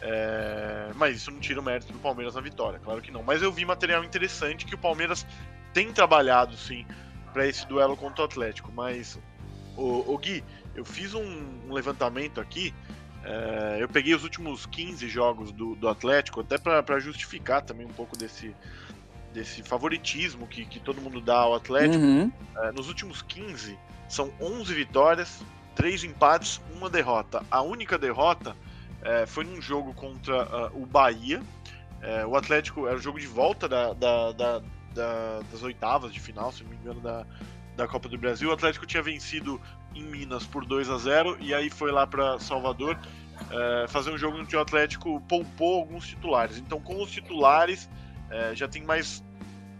[0.00, 3.22] É, mas isso não tira o mérito do Palmeiras na vitória, claro que não.
[3.22, 5.26] Mas eu vi material interessante que o Palmeiras
[5.72, 6.86] tem trabalhado, sim,
[7.32, 8.70] para esse duelo contra o Atlético.
[8.72, 9.18] Mas,
[9.76, 11.22] o, o Gui, eu fiz um,
[11.68, 12.74] um levantamento aqui.
[13.28, 17.92] É, eu peguei os últimos 15 jogos do, do Atlético, até para justificar também um
[17.92, 18.54] pouco desse,
[19.34, 22.04] desse favoritismo que, que todo mundo dá ao Atlético.
[22.04, 22.30] Uhum.
[22.56, 23.76] É, nos últimos 15,
[24.08, 25.42] são 11 vitórias,
[25.74, 27.44] 3 empates, uma derrota.
[27.50, 28.56] A única derrota
[29.02, 31.42] é, foi num jogo contra ah, o Bahia.
[32.00, 34.62] É, o Atlético era o jogo de volta da, da- da-
[34.94, 37.26] da- das oitavas de final, se não me engano, da,
[37.76, 38.48] da Copa do Brasil.
[38.48, 39.60] O Atlético tinha vencido
[39.94, 42.98] em Minas por 2 a 0 e aí foi lá para Salvador
[43.50, 46.56] é, fazer um jogo no que o Atlético poupou alguns titulares.
[46.58, 47.88] Então, com os titulares,
[48.30, 49.22] é, já tem mais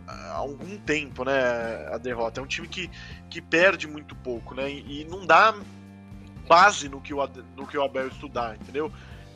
[0.06, 2.40] há algum tempo, né, a derrota.
[2.40, 2.90] É um time que,
[3.28, 5.54] que perde muito pouco, né, e, e não dá
[6.46, 8.92] base no que o, no que o Abel estudar, entendeu?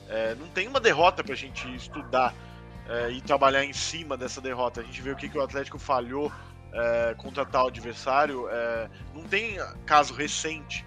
[0.09, 2.35] É, não tem uma derrota pra gente estudar
[2.89, 4.81] é, e trabalhar em cima dessa derrota.
[4.81, 6.31] A gente vê o que, que o Atlético falhou
[6.73, 8.49] é, contra tal adversário.
[8.49, 9.57] é, não tem
[9.87, 10.85] caso recente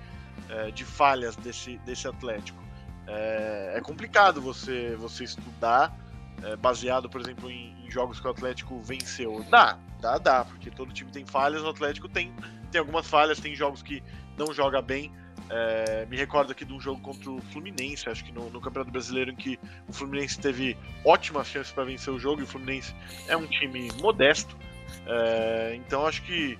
[0.50, 2.62] é, de falhas desse, desse Atlético.
[3.08, 5.96] É, é complicado você, você estudar
[6.44, 9.46] é, baseado, por exemplo, em, em jogos que o Atlético venceu.
[9.50, 12.34] Dá, dá, dá, porque todo time tem falhas, o Atlético tem,
[12.72, 14.04] tem algumas falhas, tem jogos que
[14.38, 15.12] não joga bem.
[15.50, 18.92] É, me recordo aqui de um jogo contra o Fluminense, acho que no, no Campeonato
[18.92, 22.96] Brasileiro, em que o Fluminense teve ótimas chances para vencer o jogo, e o Fluminense
[23.28, 24.58] é um time modesto.
[25.06, 26.58] É, então acho que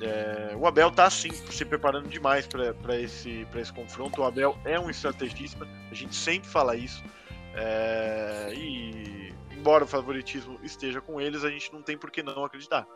[0.00, 4.20] é, o Abel tá sim se preparando demais para esse, esse confronto.
[4.20, 7.02] O Abel é um estrategista, a gente sempre fala isso.
[7.54, 12.44] É, e embora o favoritismo esteja com eles, a gente não tem por que não
[12.44, 12.86] acreditar.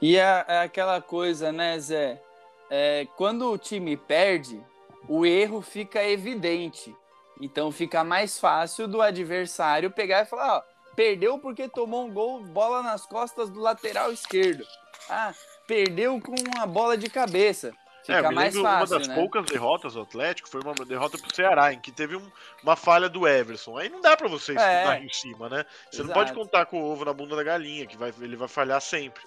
[0.00, 2.22] E é, é aquela coisa, né, Zé?
[2.70, 4.62] É, quando o time perde,
[5.08, 6.94] o erro fica evidente.
[7.40, 10.62] Então fica mais fácil do adversário pegar e falar: ó,
[10.98, 14.66] perdeu porque tomou um gol, bola nas costas do lateral esquerdo.
[15.08, 15.32] Ah,
[15.64, 17.68] perdeu com uma bola de cabeça.
[18.08, 19.14] É, Fica me mais fácil, uma das né?
[19.14, 22.32] poucas derrotas do Atlético foi uma derrota pro Ceará, em que teve um-
[22.64, 23.78] uma falha do Everson.
[23.78, 24.54] Aí não dá pra você É.
[24.78, 25.64] estudar em cima, né?
[25.88, 26.18] Você não Exato.
[26.18, 29.22] pode contar com o ovo na bunda da galinha, que vai, ele vai falhar sempre.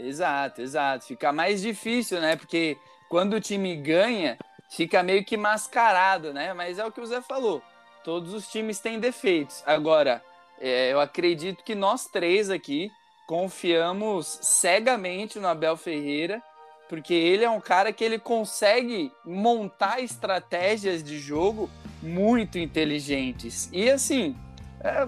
[0.00, 1.04] Exato, exato.
[1.06, 2.34] Fica mais difícil, né?
[2.34, 2.76] Porque
[3.08, 4.36] quando o time ganha,
[4.68, 6.52] fica meio que mascarado, né?
[6.54, 7.62] Mas é o que o Zé falou.
[8.02, 9.62] Todos os times têm defeitos.
[9.66, 10.22] Agora,
[10.60, 12.90] é, eu acredito que nós três aqui
[13.26, 16.42] confiamos cegamente no Abel Ferreira,
[16.88, 21.70] porque ele é um cara que ele consegue montar estratégias de jogo
[22.02, 23.70] muito inteligentes.
[23.72, 24.36] E assim,
[24.80, 25.06] é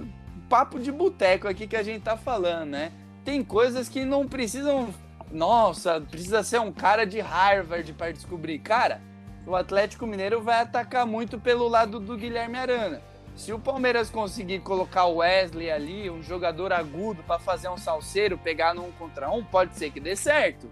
[0.49, 2.93] papo de boteco aqui que a gente tá falando, né?
[3.25, 4.95] Tem coisas que não precisam,
[5.31, 8.59] nossa, precisa ser um cara de Harvard para descobrir.
[8.59, 9.01] Cara,
[9.47, 13.03] o Atlético Mineiro vai atacar muito pelo lado do Guilherme Arana.
[13.37, 18.37] Se o Palmeiras conseguir colocar o Wesley ali, um jogador agudo para fazer um salseiro,
[18.37, 20.71] pegar no um contra um, pode ser que dê certo.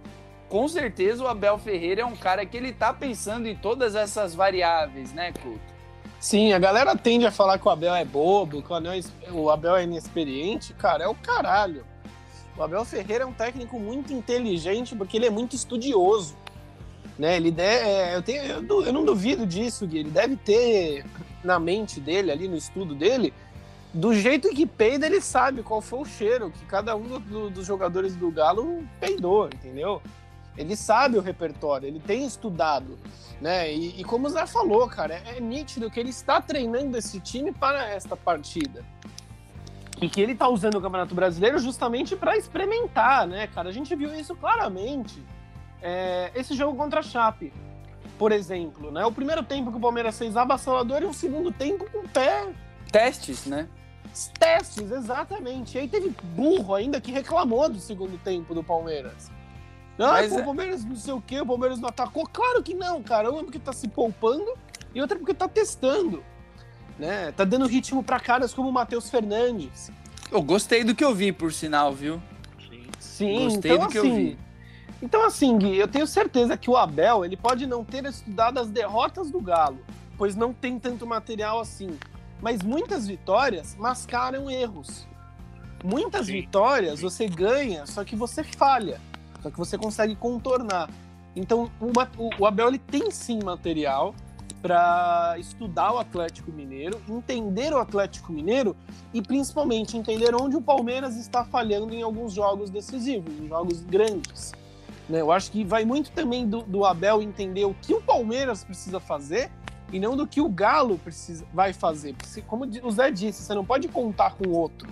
[0.48, 4.34] Com certeza o Abel Ferreira é um cara que ele tá pensando em todas essas
[4.34, 5.60] variáveis, né, Couto?
[6.18, 8.70] Sim, a galera tende a falar que o Abel é bobo, que
[9.32, 10.74] o Abel é inexperiente.
[10.74, 11.86] Cara, é o caralho.
[12.58, 16.36] O Abel Ferreira é um técnico muito inteligente porque ele é muito estudioso.
[17.20, 17.36] Né?
[17.36, 19.98] Ele é, eu, tenho, eu, eu, não duvido disso, Gui.
[19.98, 21.04] Ele deve ter
[21.44, 23.34] na mente dele, ali no estudo dele,
[23.92, 27.66] do jeito que peida, ele sabe qual foi o cheiro que cada um do, dos
[27.66, 30.00] jogadores do Galo peidou, entendeu?
[30.56, 32.98] Ele sabe o repertório, ele tem estudado,
[33.38, 33.70] né?
[33.70, 37.20] E, e como o Zé falou, cara, é, é nítido que ele está treinando esse
[37.20, 38.82] time para esta partida.
[40.00, 43.68] E que ele está usando o Campeonato Brasileiro justamente para experimentar, né, cara?
[43.68, 45.22] A gente viu isso claramente.
[45.82, 47.52] É, esse jogo contra a Chape
[48.20, 49.02] por exemplo, né?
[49.06, 52.48] O primeiro tempo que o Palmeiras fez avassalador e o segundo tempo com pé.
[52.92, 53.66] Testes, né?
[54.38, 55.78] Testes, exatamente.
[55.78, 59.30] E aí teve burro ainda que reclamou do segundo tempo do Palmeiras.
[59.98, 62.28] Ah, Mas, pô, o é- Palmeiras não sei o quê, o Palmeiras não atacou.
[62.30, 63.32] Claro que não, cara.
[63.32, 64.52] Um é porque tá se poupando
[64.94, 66.22] e outro é porque tá testando.
[66.98, 67.32] Né?
[67.32, 69.90] Tá dando ritmo para caras como o Matheus Fernandes.
[70.30, 72.20] Eu gostei do que eu vi, por sinal, viu?
[72.68, 74.49] Sim, Sim gostei então, do que assim, eu vi.
[75.02, 78.68] Então, assim, Gui, eu tenho certeza que o Abel ele pode não ter estudado as
[78.68, 79.78] derrotas do Galo,
[80.18, 81.98] pois não tem tanto material assim.
[82.40, 85.06] Mas muitas vitórias mascaram erros.
[85.82, 86.32] Muitas Sim.
[86.32, 89.00] vitórias você ganha, só que você falha,
[89.42, 90.90] só que você consegue contornar.
[91.34, 91.90] Então, o,
[92.38, 94.14] o Abel ele tem sim material
[94.60, 98.76] para estudar o Atlético Mineiro, entender o Atlético Mineiro
[99.14, 104.52] e principalmente entender onde o Palmeiras está falhando em alguns jogos decisivos, em jogos grandes.
[105.10, 105.20] Né?
[105.20, 109.00] Eu acho que vai muito também do, do, Abel entender o que o Palmeiras precisa
[109.00, 109.50] fazer
[109.92, 112.14] e não do que o Galo precisa, vai fazer.
[112.14, 114.88] Porque, como o Zé disse, você não pode contar com o outro.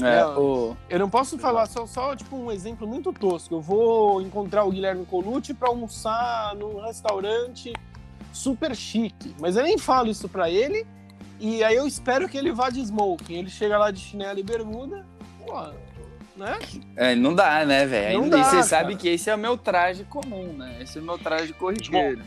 [0.00, 0.74] É, o...
[0.88, 3.56] Eu não posso falar só, só tipo um exemplo muito tosco.
[3.56, 7.72] Eu vou encontrar o Guilherme Colucci para almoçar num restaurante
[8.32, 10.86] super chique, mas eu nem falo isso para ele.
[11.38, 13.34] E aí eu espero que ele vá de smoking.
[13.34, 15.04] Ele chega lá de chinelo e bermuda.
[15.44, 15.52] Pô,
[16.36, 16.58] né?
[16.96, 18.26] É, não dá, né, velho?
[18.26, 20.78] E você sabe que esse é o meu traje comum, né?
[20.80, 22.22] Esse é o meu traje corriqueiro.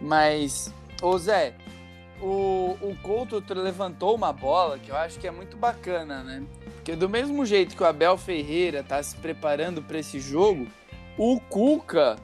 [0.00, 1.54] Mas, ô Zé,
[2.20, 6.42] o, o Couto levantou uma bola que eu acho que é muito bacana, né?
[6.76, 10.66] Porque do mesmo jeito que o Abel Ferreira tá se preparando para esse jogo,
[11.16, 12.16] o Cuca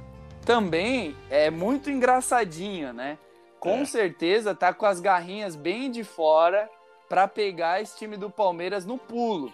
[0.45, 3.19] também é muito engraçadinho, né?
[3.59, 3.85] Com é.
[3.85, 6.69] certeza tá com as garrinhas bem de fora
[7.09, 9.53] para pegar esse time do Palmeiras no pulo.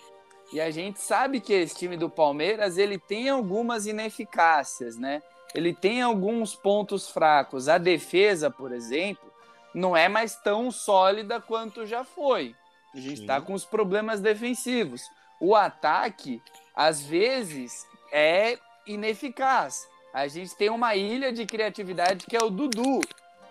[0.53, 5.23] E a gente sabe que esse time do Palmeiras ele tem algumas ineficácias, né?
[5.55, 7.69] Ele tem alguns pontos fracos.
[7.69, 9.33] A defesa, por exemplo,
[9.75, 12.55] não é mais tão sólida quanto já foi.
[12.95, 15.03] A gente está com os problemas defensivos.
[15.41, 16.43] O ataque,
[16.75, 19.89] às vezes, é ineficaz.
[20.13, 23.01] A gente tem uma ilha de criatividade que é o Dudu.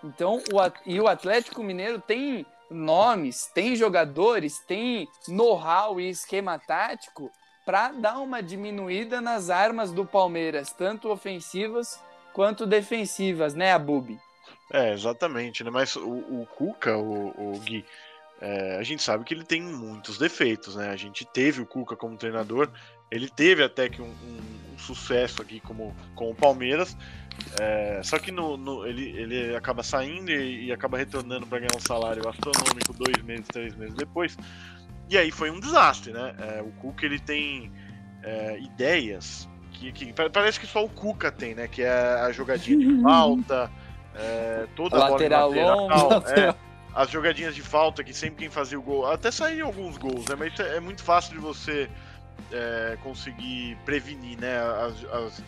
[0.04, 7.30] Então, o, e o Atlético Mineiro tem nomes, tem jogadores, tem know-how e esquema tático
[7.64, 12.02] para dar uma diminuída nas armas do Palmeiras, tanto ofensivas
[12.32, 14.18] quanto defensivas, né, Abub?
[14.72, 15.70] É, exatamente, né?
[15.70, 17.84] Mas o, o Cuca, o, o Gui,
[18.40, 20.90] é, a gente sabe que ele tem muitos defeitos, né?
[20.90, 22.70] A gente teve o Cuca como treinador,
[23.10, 26.96] ele teve até que um, um, um sucesso aqui como, com o Palmeiras,
[27.60, 31.76] é, só que no, no, ele, ele acaba saindo e, e acaba retornando para ganhar
[31.76, 34.36] um salário astronômico dois meses, três meses depois.
[35.08, 36.34] E aí foi um desastre, né?
[36.38, 37.72] É, o Cuca ele tem
[38.22, 41.66] é, ideias que, que, parece que só o Cuca tem, né?
[41.66, 43.70] Que é a jogadinha de falta,
[44.14, 46.54] é, toda a lateral, lateral é,
[46.94, 50.36] as jogadinhas de falta que sempre quem fazia o gol, até saíram alguns gols, né?
[50.38, 51.88] Mas é, é muito fácil de você
[52.52, 54.58] é, conseguir prevenir, né?
[54.58, 55.42] As, as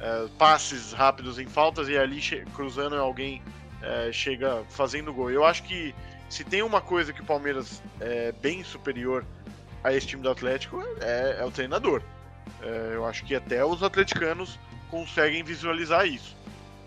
[0.00, 2.20] é, passes rápidos em faltas e ali
[2.54, 3.42] cruzando alguém
[3.82, 5.30] é, chega fazendo gol.
[5.30, 5.94] Eu acho que
[6.28, 9.24] se tem uma coisa que o Palmeiras é bem superior
[9.82, 12.02] a esse time do Atlético é, é o treinador.
[12.62, 14.58] É, eu acho que até os atleticanos
[14.90, 16.36] conseguem visualizar isso.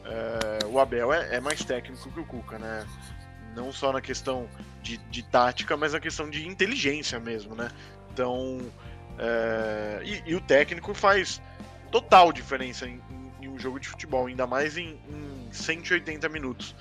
[0.05, 2.85] É, o Abel é, mais técnico que o Cuca, né?
[3.55, 4.47] Não só na questão
[4.81, 7.69] de, de tática, mas na questão de inteligência mesmo, né?
[8.11, 8.59] Então,
[9.17, 11.41] É, e, e, o técnico faz
[11.91, 16.75] total diferença em, em, em, um jogo de futebol, ainda mais em, em 180 minutos.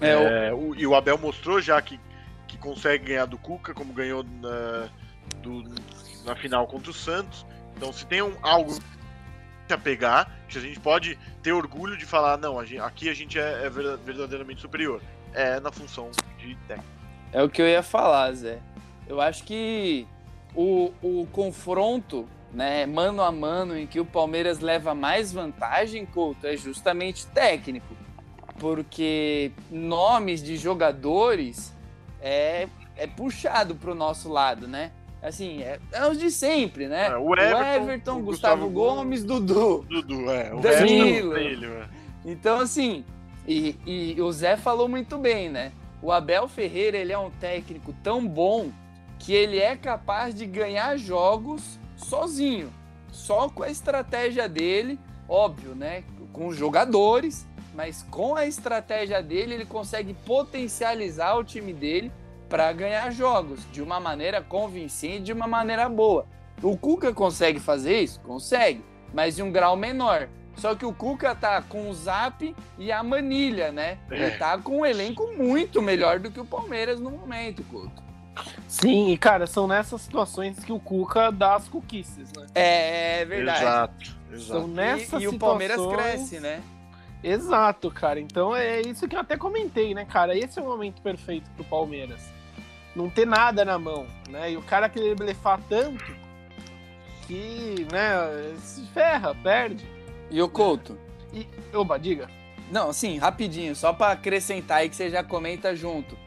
[0.00, 0.70] É, o...
[0.70, 2.00] O, e o Abel mostrou já que,
[2.46, 4.88] que consegue ganhar do Cuca, como ganhou na,
[5.42, 5.64] do,
[6.24, 7.46] na final contra o Santos.
[7.76, 8.78] Então, se tem um, algo
[9.72, 13.14] a pegar, que a gente pode ter orgulho de falar, não, a gente, aqui a
[13.14, 15.02] gente é, é, verdadeiramente superior.
[15.34, 16.88] É na função de técnico.
[17.32, 18.60] É o que eu ia falar, Zé.
[19.06, 20.06] Eu acho que
[20.58, 26.48] o, o confronto, né, mano a mano, em que o Palmeiras leva mais vantagem, Couto,
[26.48, 27.96] é justamente técnico.
[28.58, 31.72] Porque nomes de jogadores
[32.20, 34.90] é, é puxado para o nosso lado, né?
[35.22, 37.06] Assim, é, é os de sempre, né?
[37.06, 39.86] É, o, Everton, o Everton, o Gustavo, Gustavo Gomes, Dudu.
[39.88, 40.52] Dudu, é.
[40.52, 41.36] O Danilo.
[41.36, 41.88] É.
[42.24, 43.04] Então, assim,
[43.46, 45.70] e, e o Zé falou muito bem, né?
[46.02, 48.72] O Abel Ferreira, ele é um técnico tão bom
[49.18, 52.72] que ele é capaz de ganhar jogos sozinho,
[53.10, 54.98] só com a estratégia dele,
[55.28, 56.04] óbvio, né?
[56.32, 62.12] Com os jogadores, mas com a estratégia dele, ele consegue potencializar o time dele
[62.48, 66.26] para ganhar jogos de uma maneira convincente, de uma maneira boa.
[66.62, 68.20] O Cuca consegue fazer isso?
[68.20, 70.28] Consegue, mas em um grau menor.
[70.56, 73.98] Só que o Cuca tá com o Zap e a Manilha, né?
[74.10, 74.30] Ele é.
[74.30, 78.02] tá com um elenco muito melhor do que o Palmeiras no momento, Couto.
[78.66, 82.46] Sim, e cara, são nessas situações que o Cuca dá as cuquices, né?
[82.54, 83.62] É, é verdade.
[83.62, 84.60] Exato, exato.
[84.60, 86.62] São nessas e, e o Palmeiras cresce, né?
[87.22, 88.20] Exato, cara.
[88.20, 90.36] Então é isso que eu até comentei, né, cara?
[90.36, 92.38] Esse é o momento perfeito pro Palmeiras
[92.98, 94.52] não ter nada na mão, né?
[94.52, 96.04] E o cara querer blefar tanto
[97.26, 99.86] que, né, se ferra, perde.
[100.30, 100.98] E o Couto?
[101.32, 102.28] E, oba, diga.
[102.70, 106.17] Não, assim, rapidinho, só para acrescentar aí que você já comenta junto.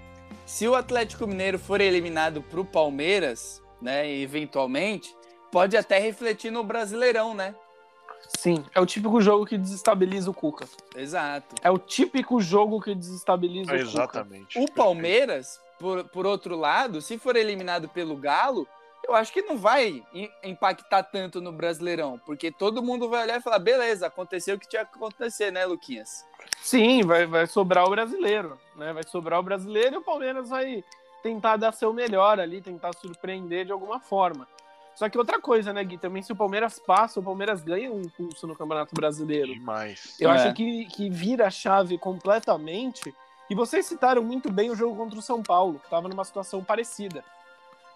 [0.51, 5.15] Se o Atlético Mineiro for eliminado pro Palmeiras, né, eventualmente,
[5.49, 7.55] pode até refletir no Brasileirão, né?
[8.37, 10.67] Sim, é o típico jogo que desestabiliza o Cuca.
[10.93, 11.55] Exato.
[11.63, 13.89] É o típico jogo que desestabiliza é o Cuca.
[13.91, 14.59] Exatamente.
[14.59, 18.67] O Palmeiras por, por outro lado, se for eliminado pelo Galo,
[19.11, 20.03] eu acho que não vai
[20.43, 24.67] impactar tanto no Brasileirão, porque todo mundo vai olhar e falar: beleza, aconteceu o que
[24.67, 26.25] tinha que acontecer, né, Luquinhas?
[26.61, 28.93] Sim, vai, vai sobrar o brasileiro, né?
[28.93, 30.83] Vai sobrar o brasileiro e o Palmeiras vai
[31.21, 34.47] tentar dar seu melhor ali, tentar surpreender de alguma forma.
[34.95, 35.97] Só que outra coisa, né, Gui?
[35.97, 39.53] Também se o Palmeiras passa, o Palmeiras ganha um impulso no Campeonato Brasileiro.
[39.53, 40.15] Demais.
[40.19, 40.33] Eu é.
[40.33, 43.13] acho que, que vira a chave completamente
[43.49, 46.63] e vocês citaram muito bem o jogo contra o São Paulo, que estava numa situação
[46.63, 47.23] parecida.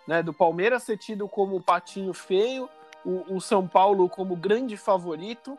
[0.07, 2.69] Né, do Palmeiras ser tido como patinho feio,
[3.03, 5.57] o, o, São Paulo como grande favorito,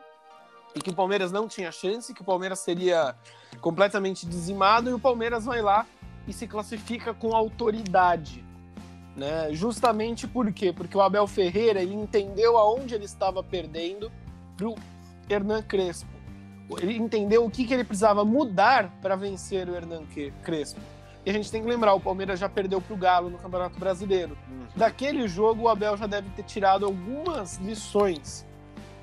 [0.75, 3.15] e que o Palmeiras não tinha chance, que o Palmeiras seria
[3.59, 5.85] completamente dizimado, e o Palmeiras vai lá
[6.27, 8.43] e se classifica com autoridade.
[9.15, 9.49] Né?
[9.51, 10.71] Justamente por quê?
[10.71, 14.11] Porque o Abel Ferreira ele entendeu aonde ele estava perdendo
[14.55, 14.75] para o
[15.29, 16.17] Hernan Crespo
[16.81, 20.03] ele entendeu o que, que ele precisava mudar para vencer o Hernan
[20.43, 20.79] Crespo.
[21.27, 23.77] E a gente tem que lembrar, o Palmeiras já perdeu para o Galo no Campeonato
[23.77, 24.37] Brasileiro.
[24.49, 24.65] Uhum.
[24.77, 28.45] Daquele jogo, o Abel já deve ter tirado algumas lições,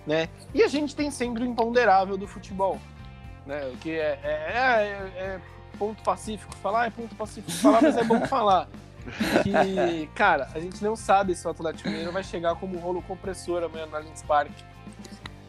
[0.07, 0.31] né?
[0.55, 2.81] E a gente tem sempre o imponderável do futebol,
[3.45, 3.67] né?
[3.67, 5.41] O que é, é, é, é
[5.79, 8.71] ponto pacífico falar, é ponto pacífico falar, mas é bom falar.
[9.43, 13.65] Que, cara, a gente não sabe se o Atlético Mineiro vai chegar como rolo compressor
[13.65, 14.65] amanhã no Allianz Parque.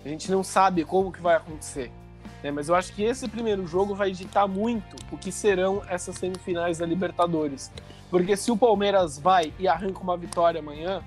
[0.04, 1.90] A gente não sabe como que vai acontecer.
[2.46, 2.52] Né?
[2.52, 6.78] Mas eu acho que esse primeiro jogo vai ditar muito o que serão essas semifinais
[6.78, 7.72] da Libertadores.
[8.08, 11.02] Porque se o Palmeiras vai e arranca uma vitória amanhã,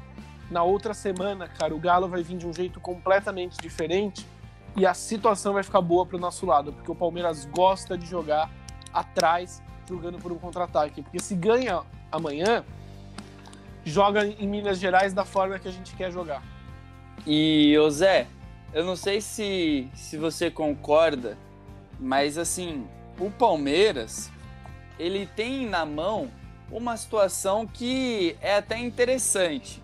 [0.50, 4.26] na outra semana, cara, o Galo vai vir de um jeito completamente diferente
[4.76, 8.04] e a situação vai ficar boa para o nosso lado, porque o Palmeiras gosta de
[8.04, 8.50] jogar
[8.92, 11.02] atrás, jogando por um contra-ataque.
[11.02, 12.64] Porque se ganha amanhã,
[13.84, 16.42] joga em Minas Gerais da forma que a gente quer jogar.
[17.24, 18.26] E, o Zé,
[18.72, 21.36] eu não sei se, se você concorda,
[21.98, 22.86] mas assim,
[23.18, 24.30] o Palmeiras,
[24.98, 26.30] ele tem na mão
[26.70, 29.82] uma situação que é até interessante,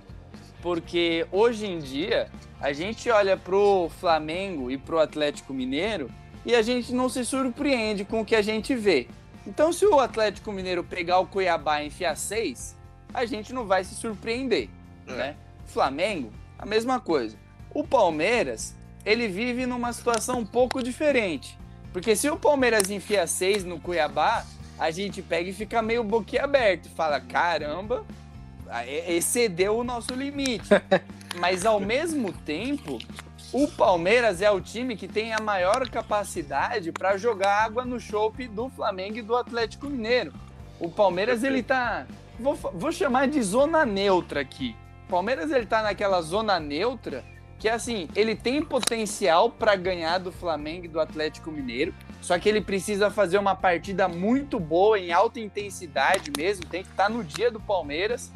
[0.61, 2.29] porque hoje em dia
[2.61, 6.11] a gente olha pro Flamengo e pro Atlético Mineiro
[6.45, 9.09] e a gente não se surpreende com o que a gente vê.
[9.47, 12.77] Então, se o Atlético Mineiro pegar o Cuiabá e enfiar seis,
[13.13, 14.69] a gente não vai se surpreender,
[15.07, 15.13] é.
[15.13, 15.37] né?
[15.67, 17.37] Flamengo, a mesma coisa.
[17.75, 18.73] O Palmeiras,
[19.05, 21.59] ele vive numa situação um pouco diferente.
[21.93, 24.45] Porque se o Palmeiras enfia seis no Cuiabá,
[24.79, 26.89] a gente pega e fica meio boquiaberto.
[26.91, 28.05] Fala, caramba,
[29.09, 30.69] excedeu o nosso limite.
[31.39, 32.99] Mas ao mesmo tempo,
[33.53, 38.47] o Palmeiras é o time que tem a maior capacidade para jogar água no chope
[38.47, 40.33] do Flamengo e do Atlético Mineiro.
[40.79, 42.07] O Palmeiras, ele tá.
[42.39, 44.75] Vou, vou chamar de zona neutra aqui
[45.07, 47.25] O Palmeiras ele tá naquela zona neutra
[47.59, 52.49] que assim, ele tem potencial para ganhar do Flamengo e do Atlético Mineiro, só que
[52.49, 57.09] ele precisa fazer uma partida muito boa em alta intensidade mesmo, tem que estar tá
[57.09, 58.33] no dia do Palmeiras.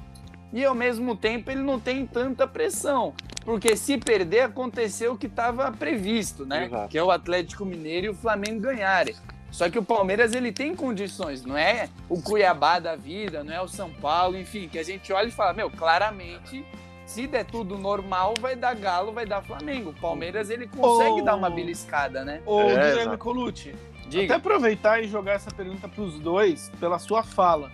[0.51, 3.13] E ao mesmo tempo ele não tem tanta pressão,
[3.45, 6.65] porque se perder aconteceu o que estava previsto, né?
[6.65, 6.89] Exato.
[6.89, 9.15] Que é o Atlético Mineiro e o Flamengo ganharem.
[9.51, 13.61] Só que o Palmeiras ele tem condições, não é o Cuiabá da vida, não é
[13.61, 16.65] o São Paulo, enfim, que a gente olha e fala, meu, claramente
[17.09, 19.91] se der tudo normal, vai dar Galo, vai dar Flamengo.
[19.91, 21.25] O Palmeiras ele consegue Ô.
[21.25, 22.43] dar uma beliscada, né?
[22.45, 23.17] Ô, É, Guilherme.
[23.17, 23.75] Colucci,
[24.09, 24.25] Diga.
[24.25, 27.73] até aproveitar e jogar essa pergunta para os dois, pela sua fala.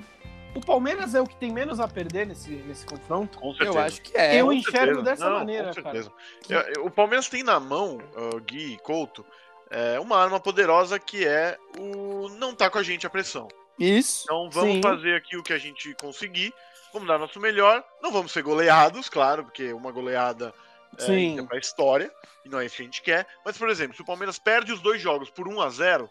[0.54, 3.36] O Palmeiras é o que tem menos a perder nesse, nesse confronto?
[3.36, 3.76] Com certeza.
[3.76, 4.40] Eu acho que é.
[4.40, 5.02] Eu Com enxergo certeza.
[5.02, 6.06] dessa Não, maneira, com cara.
[6.84, 9.26] o Palmeiras tem na mão, uh, Gui e Couto,
[9.68, 13.48] é, uma arma poderosa que é o não tá com a gente a pressão.
[13.76, 14.22] Isso.
[14.26, 14.82] Então vamos Sim.
[14.82, 16.54] fazer aqui o que a gente conseguir,
[16.94, 20.54] vamos dar nosso melhor, não vamos ser goleados, claro, porque uma goleada
[20.96, 21.40] é, Sim.
[21.40, 22.10] é pra história,
[22.44, 23.26] e não é isso que a gente quer.
[23.44, 26.08] Mas, por exemplo, se o Palmeiras perde os dois jogos por 1 a 0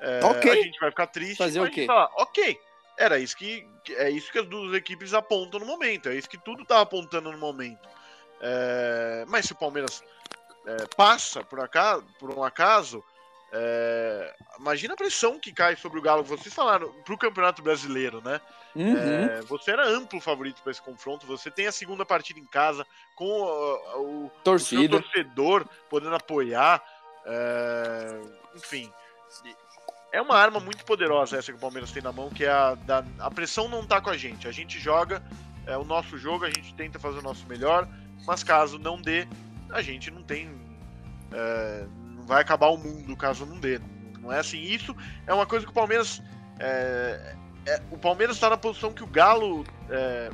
[0.00, 0.50] é, Ok.
[0.50, 1.38] a gente vai ficar triste.
[1.38, 1.86] Fazer o quê?
[1.86, 2.58] fala, ok,
[2.98, 6.28] era isso que, que- é isso que as duas equipes apontam no momento, é isso
[6.28, 7.88] que tudo tá apontando no momento.
[8.40, 10.02] É, mas se o Palmeiras
[10.66, 13.02] é, passa por, acaso, por um acaso,
[13.52, 16.22] é, imagina a pressão que cai sobre o Galo.
[16.22, 18.40] Vocês falaram pro Campeonato Brasileiro, né?
[18.74, 18.96] Uhum.
[18.96, 21.26] É, você era amplo favorito para esse confronto.
[21.26, 25.00] Você tem a segunda partida em casa com o, o Torcida.
[25.00, 26.82] torcedor podendo apoiar.
[27.24, 28.20] é,
[28.54, 28.92] enfim,
[30.12, 32.74] é uma arma muito poderosa essa que o Palmeiras tem na mão, que é a
[32.74, 34.48] da, a pressão não tá com a gente.
[34.48, 35.22] A gente joga
[35.66, 37.88] é o nosso jogo, a gente tenta fazer o nosso melhor,
[38.24, 39.26] mas caso não dê,
[39.70, 40.48] a gente não tem.
[42.26, 43.80] Vai acabar o mundo caso não dê.
[44.20, 44.60] Não é assim.
[44.60, 44.94] Isso
[45.26, 46.22] é uma coisa que o Palmeiras.
[46.58, 47.34] é,
[47.66, 49.64] é, o Palmeiras está na posição que o Galo.
[49.88, 50.30] é,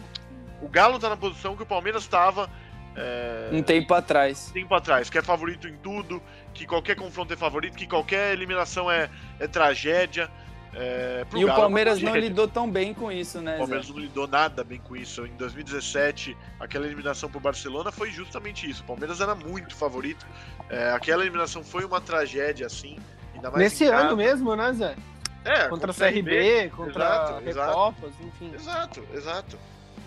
[0.61, 2.49] o Galo tá na posição que o Palmeiras estava.
[2.95, 4.51] É, Um tempo atrás.
[4.53, 6.23] tempo atrás, que é favorito em tudo,
[6.53, 10.31] que qualquer confronto é favorito, que qualquer eliminação é, é tragédia.
[10.75, 13.55] É, pro E o Galo uma Palmeiras não lidou tão bem com isso, né, O
[13.55, 13.59] Zé?
[13.59, 15.27] Palmeiras não lidou nada bem com isso.
[15.27, 18.83] Em 2017, aquela eliminação pro Barcelona foi justamente isso.
[18.83, 20.27] O Palmeiras era muito favorito.
[20.71, 22.97] É, aquela eliminação foi uma tragédia, assim.
[23.35, 24.07] Ainda mais Nesse em casa.
[24.07, 24.97] ano mesmo, né, Zé?
[25.45, 27.69] É, Contra a o CRB, contra Exato.
[27.71, 28.55] Recopas, enfim.
[28.55, 29.59] Exato, exato.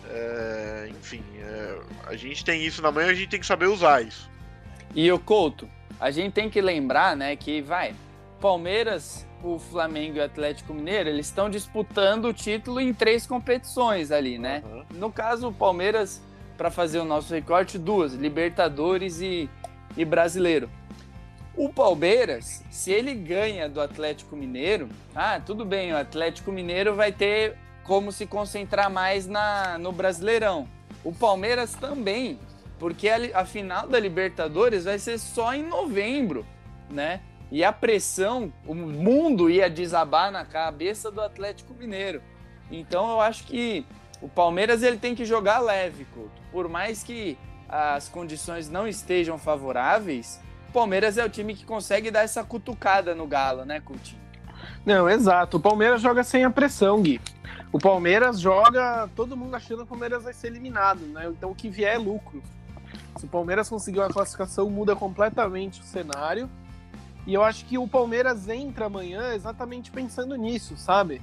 [0.09, 3.65] É, enfim, é, a gente tem isso na mão e a gente tem que saber
[3.65, 4.29] usar isso.
[4.93, 5.67] E o Couto,
[5.99, 7.93] a gente tem que lembrar, né, que vai,
[8.39, 14.11] Palmeiras, o Flamengo e o Atlético Mineiro, eles estão disputando o título em três competições
[14.11, 14.63] ali, né?
[14.65, 14.83] Uhum.
[14.91, 16.21] No caso, o Palmeiras,
[16.57, 19.49] para fazer o nosso recorte, duas, Libertadores e,
[19.95, 20.69] e Brasileiro.
[21.55, 27.11] O Palmeiras, se ele ganha do Atlético Mineiro, ah, tudo bem, o Atlético Mineiro vai
[27.11, 27.55] ter
[27.85, 30.67] como se concentrar mais na, no Brasileirão.
[31.03, 32.39] O Palmeiras também,
[32.77, 36.45] porque a, a final da Libertadores vai ser só em novembro,
[36.89, 37.21] né?
[37.51, 42.21] E a pressão, o mundo ia desabar na cabeça do Atlético Mineiro.
[42.71, 43.85] Então eu acho que
[44.21, 46.41] o Palmeiras ele tem que jogar leve, Couto.
[46.51, 47.37] Por mais que
[47.69, 50.39] as condições não estejam favoráveis,
[50.69, 54.21] o Palmeiras é o time que consegue dar essa cutucada no Galo, né, Coutinho?
[54.85, 55.57] Não, exato.
[55.57, 57.21] O Palmeiras joga sem a pressão, Gui.
[57.71, 61.27] O Palmeiras joga todo mundo achando que o Palmeiras vai ser eliminado, né?
[61.27, 62.41] Então o que vier é lucro.
[63.17, 66.49] Se o Palmeiras conseguir uma classificação, muda completamente o cenário.
[67.25, 71.21] E eu acho que o Palmeiras entra amanhã exatamente pensando nisso, sabe?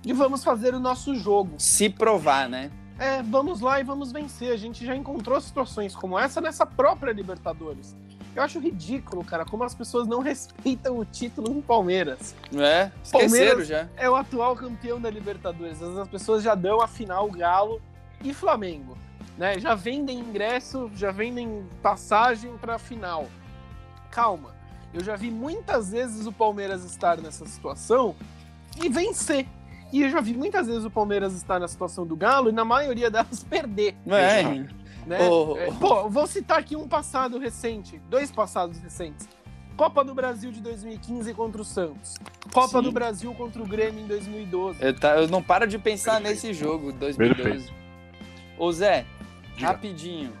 [0.00, 1.54] De vamos fazer o nosso jogo.
[1.58, 2.70] Se provar, né?
[2.98, 4.52] É, vamos lá e vamos vencer.
[4.52, 7.96] A gente já encontrou situações como essa nessa própria Libertadores.
[8.34, 12.34] Eu acho ridículo, cara, como as pessoas não respeitam o título do Palmeiras.
[12.54, 13.88] É, Palmeiras- já.
[13.96, 15.82] É o atual campeão da Libertadores.
[15.82, 17.80] As pessoas já dão a final Galo
[18.24, 18.96] e Flamengo.
[19.36, 19.58] Né?
[19.58, 23.26] Já vendem ingresso, já vendem passagem para a final.
[24.10, 24.54] Calma.
[24.92, 28.14] Eu já vi muitas vezes o Palmeiras estar nessa situação
[28.82, 29.46] e vencer.
[29.92, 32.64] E eu já vi muitas vezes o Palmeiras estar na situação do Galo e na
[32.64, 33.94] maioria delas perder.
[34.06, 34.42] É,
[35.06, 35.18] Né?
[35.58, 39.28] É, Pô, vou citar aqui um passado recente, dois passados recentes.
[39.76, 42.14] Copa do Brasil de 2015 contra o Santos.
[42.52, 42.82] Copa Sim.
[42.84, 44.78] do Brasil contra o Grêmio em 2012.
[44.82, 46.34] eu, tá- eu não paro de pensar Perfeito.
[46.34, 47.70] nesse jogo, 2012.
[48.58, 49.04] Ô Zé,
[49.56, 49.66] Diga.
[49.68, 50.32] rapidinho.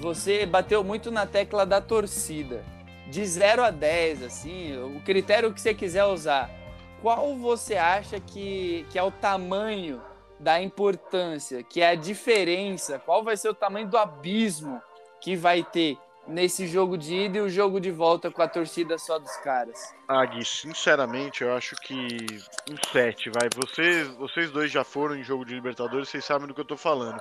[0.00, 2.62] Você bateu muito na tecla da torcida.
[3.08, 6.50] De 0 a 10, assim, o critério que você quiser usar.
[7.00, 10.02] Qual você acha que, que é o tamanho
[10.38, 12.98] da importância, que é a diferença?
[12.98, 14.80] Qual vai ser o tamanho do abismo
[15.20, 15.96] que vai ter
[16.26, 19.94] nesse jogo de ida e o jogo de volta com a torcida só dos caras?
[20.06, 22.26] Ah, Gui, sinceramente, eu acho que
[22.70, 23.48] um 7, vai.
[23.54, 26.76] Vocês, vocês dois já foram em jogo de Libertadores, vocês sabem do que eu tô
[26.76, 27.20] falando.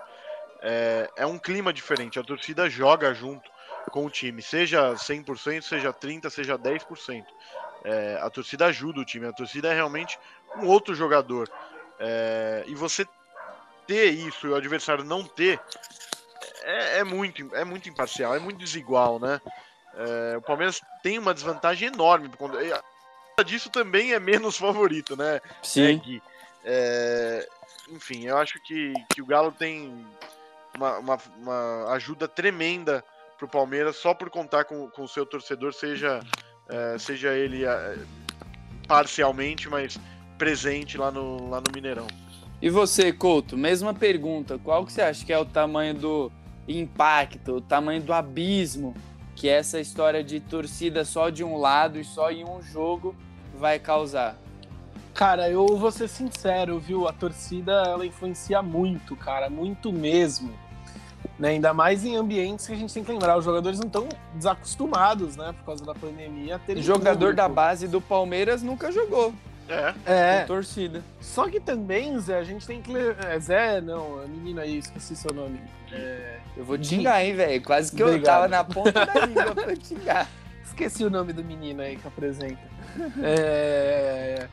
[0.61, 2.19] é, é um clima diferente.
[2.19, 3.49] A torcida joga junto
[3.89, 7.25] com o time, seja 100%, seja 30%, seja 10%.
[7.83, 10.19] É, a torcida ajuda o time, a torcida é realmente
[10.57, 11.49] um outro jogador.
[11.99, 13.05] É, e você
[13.85, 15.59] ter isso e o adversário não ter
[16.63, 19.39] é, é, muito, é muito imparcial, é muito desigual, né?
[19.95, 22.29] É, o Palmeiras tem uma desvantagem enorme.
[22.37, 22.57] Quando,
[23.45, 25.39] disso também é menos favorito, né?
[25.63, 26.21] Sim.
[26.63, 27.47] É,
[27.89, 30.05] enfim, eu acho que, que o Galo tem
[30.75, 33.03] uma, uma, uma ajuda tremenda
[33.37, 36.19] pro Palmeiras só por contar com, com o seu torcedor, seja,
[36.67, 37.97] é, seja ele é,
[38.87, 39.99] parcialmente, mas
[40.37, 42.07] presente lá no, lá no Mineirão.
[42.61, 44.57] E você, Couto, mesma pergunta.
[44.57, 46.31] Qual que você acha que é o tamanho do
[46.67, 48.95] impacto, o tamanho do abismo
[49.35, 53.15] que essa história de torcida só de um lado e só em um jogo
[53.55, 54.35] vai causar?
[55.13, 57.07] Cara, eu vou ser sincero, viu?
[57.07, 60.53] A torcida ela influencia muito, cara, muito mesmo.
[61.39, 61.49] Né?
[61.49, 65.35] Ainda mais em ambientes que a gente tem que lembrar, os jogadores não estão desacostumados,
[65.35, 66.59] né, por causa da pandemia.
[66.67, 67.35] O jogador público.
[67.35, 69.33] da base do Palmeiras nunca jogou.
[69.69, 69.93] É.
[70.05, 70.41] é.
[70.41, 71.03] Com torcida.
[71.19, 72.93] Só que também, Zé, a gente tem que.
[72.95, 75.59] É, Zé, não, a menina aí, esqueci seu nome.
[75.91, 76.39] É...
[76.55, 77.61] Eu vou te xingar, hein, velho?
[77.63, 78.21] Quase que Obrigado.
[78.21, 80.27] eu tava na ponta da língua pra te xingar.
[80.63, 82.59] Esqueci o nome do menino aí que apresenta.
[83.21, 84.47] É.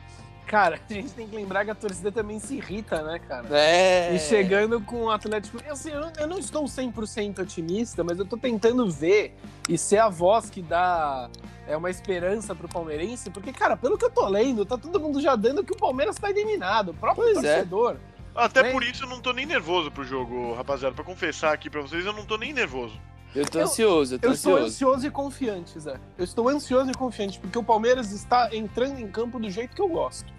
[0.45, 3.47] Cara, a gente tem que lembrar que a torcida também se irrita, né, cara?
[3.51, 4.15] É.
[4.15, 5.57] E chegando com o Atlético.
[5.69, 9.35] Assim, eu, eu não estou 100% otimista, mas eu tô tentando ver
[9.67, 11.29] e ser a voz que dá
[11.67, 15.19] é uma esperança pro palmeirense, porque, cara, pelo que eu tô lendo, tá todo mundo
[15.19, 17.55] já dando que o Palmeiras tá eliminado, o próprio pois é.
[17.55, 17.95] torcedor.
[18.11, 18.15] É.
[18.35, 18.71] Até né?
[18.71, 20.93] por isso eu não tô nem nervoso pro jogo, rapaziada.
[20.93, 22.99] Pra confessar aqui pra vocês, eu não tô nem nervoso.
[23.35, 24.57] Eu tô eu, ansioso, eu tô eu ansioso.
[24.57, 25.99] estou ansioso e confiante, Zé.
[26.17, 29.81] Eu estou ansioso e confiante, porque o Palmeiras está entrando em campo do jeito que
[29.81, 30.33] eu gosto.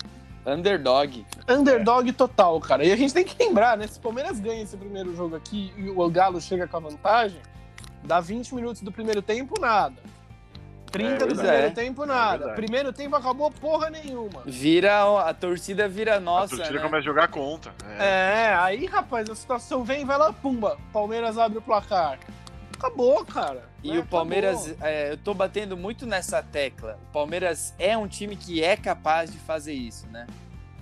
[0.46, 1.26] Underdog.
[1.48, 2.84] Underdog total, cara.
[2.84, 3.86] E a gente tem que lembrar, né?
[3.86, 7.40] Se o Palmeiras ganha esse primeiro jogo aqui e o Galo chega com a vantagem,
[8.04, 10.00] dá 20 minutos do primeiro tempo, nada.
[10.90, 11.70] 30 é, do primeiro é.
[11.70, 12.50] tempo, nada.
[12.52, 14.42] É primeiro tempo acabou porra nenhuma.
[14.46, 16.54] Vira, a torcida vira nossa.
[16.54, 16.84] A torcida né?
[16.84, 17.74] começa a jogar contra.
[17.98, 18.46] É.
[18.46, 20.78] é, aí, rapaz, a situação vem, vai lá, pumba.
[20.92, 22.18] Palmeiras abre o placar.
[22.86, 23.68] Acabou, cara.
[23.82, 26.98] E é, o Palmeiras, é, eu tô batendo muito nessa tecla.
[27.08, 30.26] O Palmeiras é um time que é capaz de fazer isso, né?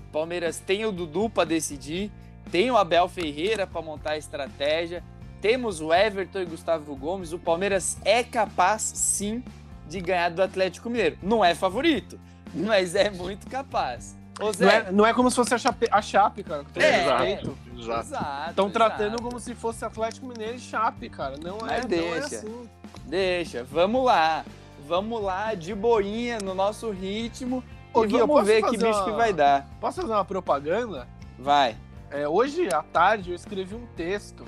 [0.08, 2.12] O Palmeiras tem o Dudu para decidir,
[2.52, 5.02] tem o Abel Ferreira para montar a estratégia,
[5.40, 7.32] temos o Everton e Gustavo Gomes.
[7.32, 9.42] O Palmeiras é capaz, sim,
[9.88, 11.16] de ganhar do Atlético Mineiro.
[11.22, 12.20] Não é favorito,
[12.52, 14.14] mas é muito capaz.
[14.38, 16.64] Não, é, não, é, como se fosse a Chape, a Chape cara.
[16.74, 17.58] É, exato.
[17.78, 18.50] exato.
[18.50, 21.36] Estão tratando como se fosse Atlético Mineiro e Chape, cara.
[21.40, 22.70] Não é, mas deixa, não é assim.
[23.06, 24.44] Deixa, vamos lá.
[24.86, 27.62] Vamos lá, de boinha, no nosso ritmo.
[27.92, 29.04] Ô, e Gui, vamos ver que bicho uma...
[29.04, 29.68] que vai dar.
[29.80, 31.08] Posso fazer uma propaganda?
[31.38, 31.76] Vai.
[32.10, 34.44] É, hoje à tarde eu escrevi um texto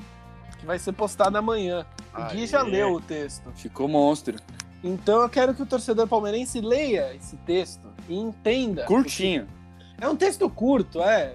[0.59, 1.87] que vai ser postado amanhã.
[2.17, 3.51] O Gui já leu o texto.
[3.55, 4.37] Ficou monstro.
[4.83, 8.85] Então eu quero que o torcedor palmeirense leia esse texto e entenda.
[8.85, 9.49] Curtinho.
[10.01, 11.35] É um texto curto, é.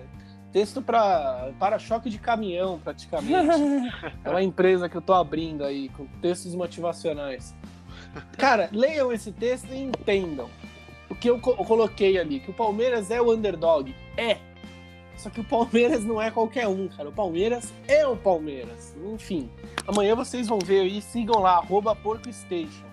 [0.52, 3.34] Texto para para-choque de caminhão, praticamente.
[4.24, 7.56] é uma empresa que eu tô abrindo aí, com textos motivacionais.
[8.38, 10.50] Cara, leiam esse texto e entendam
[11.10, 13.96] o que eu, co eu coloquei ali, que o Palmeiras é o underdog.
[14.18, 14.38] É.
[15.18, 17.10] Só que o Palmeiras não é qualquer um, cara.
[17.10, 18.96] O Palmeiras é o Palmeiras.
[19.14, 19.50] Enfim,
[19.86, 22.91] amanhã vocês vão ver aí, sigam lá, arroba PorcoStation.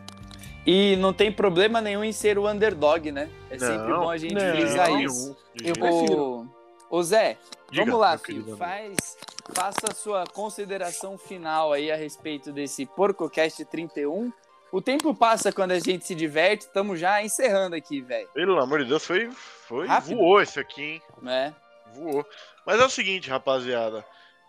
[0.71, 3.31] E não tem problema nenhum em ser o underdog, né?
[3.51, 5.37] É não, sempre bom a gente não, frisar não, isso.
[5.64, 6.55] Eu prefiro.
[6.91, 7.39] Ô Zé,
[7.71, 8.55] Diga, vamos lá, filho.
[8.55, 9.16] Faz,
[9.55, 14.31] faça a sua consideração final aí a respeito desse PorcoCast 31.
[14.71, 18.29] O tempo passa quando a gente se diverte, estamos já encerrando aqui, velho.
[18.35, 19.31] Pelo amor de Deus, foi,
[19.66, 21.03] foi voou esse aqui, hein?
[21.29, 21.53] É.
[21.95, 22.27] Voou.
[22.66, 24.05] Mas é o seguinte, rapaziada.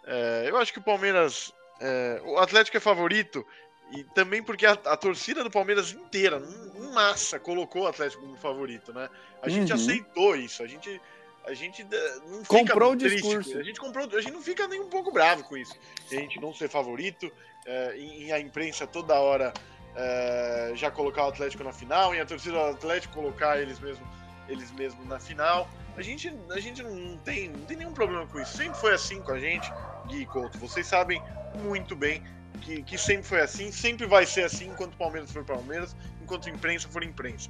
[0.06, 1.54] É, eu acho que o Palmeiras.
[1.80, 3.46] É, o Atlético é favorito
[3.92, 6.42] e também porque a, a, torcida do Palmeiras inteira,
[6.76, 9.10] em massa, colocou o Atlético como favorito, né?
[9.42, 9.80] A gente uhum.
[9.80, 11.02] aceitou isso, a gente,
[11.46, 11.86] a gente
[12.28, 13.58] não comprou fica o discurso.
[13.58, 15.76] A gente comprou, a gente não fica nem um pouco bravo com isso.
[16.12, 17.32] A gente não ser favorito,
[17.66, 19.54] é, e, a imprensa toda hora
[19.96, 24.08] é, já colocar o Atlético na final, e a torcida do Atlético colocar eles mesmos
[24.48, 25.70] eles mesmos na final.
[25.96, 28.58] A gente, a gente não, tem, não tem nenhum problema com isso.
[28.58, 29.72] Sempre foi assim com a gente,
[30.08, 30.58] Gui e Couto.
[30.58, 31.22] Vocês sabem
[31.62, 32.24] muito bem
[32.62, 36.48] que, que sempre foi assim, sempre vai ser assim enquanto o Palmeiras for Palmeiras, enquanto
[36.48, 37.50] a imprensa for imprensa.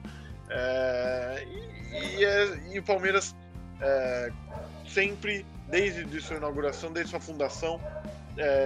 [0.50, 3.36] É, e, e, é, e, o Palmeiras
[3.82, 4.32] é,
[4.88, 7.80] sempre, desde sua inauguração, desde sua fundação,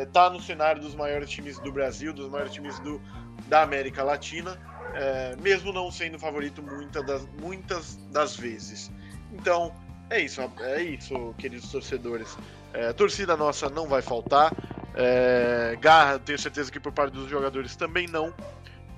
[0.06, 3.02] está é, no cenário dos maiores times do Brasil, dos maiores times do,
[3.48, 4.58] da América Latina,
[4.94, 8.92] é, mesmo não sendo favorito muita das, muitas das vezes.
[9.34, 9.74] Então,
[10.10, 12.38] é isso, é isso, queridos torcedores.
[12.74, 14.52] É, torcida nossa não vai faltar.
[14.96, 18.34] É, garra, tenho certeza que por parte dos jogadores também não.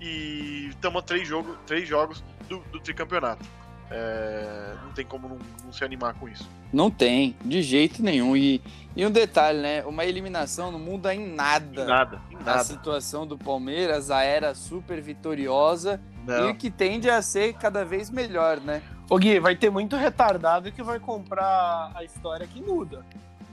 [0.01, 3.45] E estamos a três, jogo, três jogos do, do tricampeonato.
[3.89, 6.49] É, não tem como não, não, se animar com isso.
[6.73, 8.35] Não tem, de jeito nenhum.
[8.35, 8.61] E,
[8.95, 9.85] e um detalhe, né?
[9.85, 11.83] Uma eliminação não muda em nada.
[11.83, 12.55] Em nada, em nada.
[12.55, 16.49] A situação do Palmeiras, a era super vitoriosa não.
[16.49, 18.81] e que tende a ser cada vez melhor, né?
[19.07, 23.05] Ô Gui, vai ter muito retardado que vai comprar a história que muda.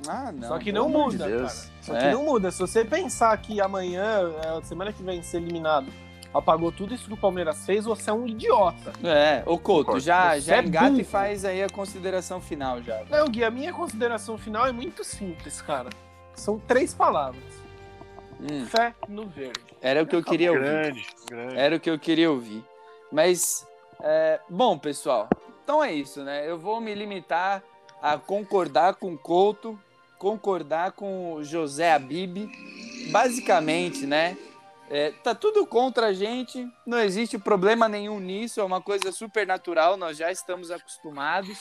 [0.09, 0.49] Ah, não.
[0.49, 1.49] Só que não muda, de cara.
[1.81, 2.01] Só é.
[2.01, 2.51] que não muda.
[2.51, 5.87] Se você pensar que amanhã, é, semana que vem, ser eliminado,
[6.33, 8.93] apagou tudo isso que o Palmeiras fez, você é um idiota.
[9.05, 13.03] É, ô Couto, já, já é engata e faz aí a consideração final já.
[13.11, 15.91] Não, Gui, a minha consideração final é muito simples, cara.
[16.35, 17.43] São três palavras.
[18.41, 18.67] Hum.
[18.67, 19.61] Fé no verde.
[19.81, 20.65] Era o que eu queria ouvir.
[20.65, 21.57] Grande, grande.
[21.57, 22.65] Era o que eu queria ouvir.
[23.13, 23.67] Mas,
[24.03, 25.29] é, bom, pessoal,
[25.63, 26.49] então é isso, né?
[26.49, 27.63] Eu vou me limitar
[28.01, 29.79] a concordar com o Couto,
[30.23, 32.49] concordar com o José Abib.
[33.11, 34.39] Basicamente, né?
[34.89, 39.47] É, tá tudo contra a gente, não existe problema nenhum nisso, é uma coisa super
[39.47, 41.59] natural, nós já estamos acostumados.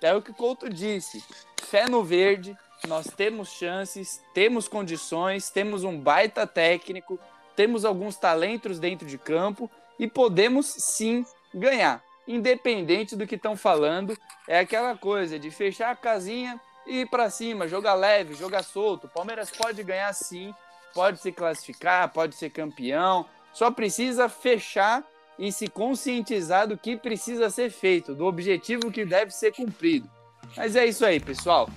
[0.00, 1.22] É o que o Couto disse:
[1.62, 2.56] fé no verde,
[2.88, 7.20] nós temos chances, temos condições, temos um baita técnico,
[7.54, 11.24] temos alguns talentos dentro de campo e podemos sim
[11.54, 12.02] ganhar.
[12.26, 14.16] Independente do que estão falando,
[14.48, 19.06] é aquela coisa de fechar a casinha e ir para cima, jogar leve, jogar solto.
[19.06, 20.54] O Palmeiras pode ganhar sim,
[20.94, 25.04] pode se classificar, pode ser campeão, só precisa fechar
[25.38, 30.08] e se conscientizar do que precisa ser feito, do objetivo que deve ser cumprido.
[30.56, 31.68] Mas é isso aí, pessoal.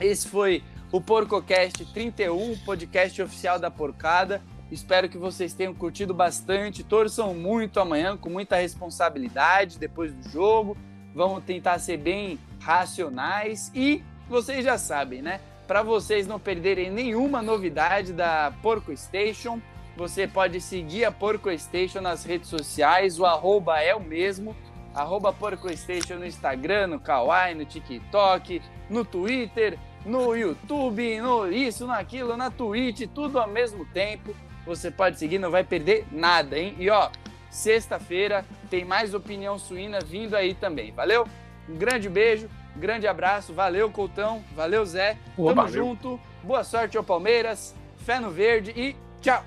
[0.00, 0.62] Esse foi
[0.92, 4.42] o PorcoCast 31, podcast oficial da Porcada.
[4.70, 6.84] Espero que vocês tenham curtido bastante.
[6.84, 10.76] Torçam muito amanhã, com muita responsabilidade depois do jogo.
[11.14, 15.40] Vamos tentar ser bem racionais e vocês já sabem, né?
[15.66, 19.60] Para vocês não perderem nenhuma novidade da Porco Station,
[19.96, 24.56] você pode seguir a Porco Station nas redes sociais, o arroba é o mesmo,
[24.94, 29.76] arroba Porco Station no Instagram, no Kawaii, no TikTok, no Twitter,
[30.06, 34.34] no YouTube, no isso, naquilo, na Twitch, tudo ao mesmo tempo.
[34.64, 36.76] Você pode seguir, não vai perder nada, hein?
[36.78, 37.10] E ó,
[37.50, 40.92] sexta-feira tem mais opinião suína vindo aí também.
[40.92, 41.26] Valeu?
[41.68, 45.16] Um grande beijo Grande abraço, valeu Coutão, valeu Zé.
[45.36, 45.70] Tamo valeu.
[45.72, 46.20] junto.
[46.42, 49.44] Boa sorte ao Palmeiras, fé no verde e tchau.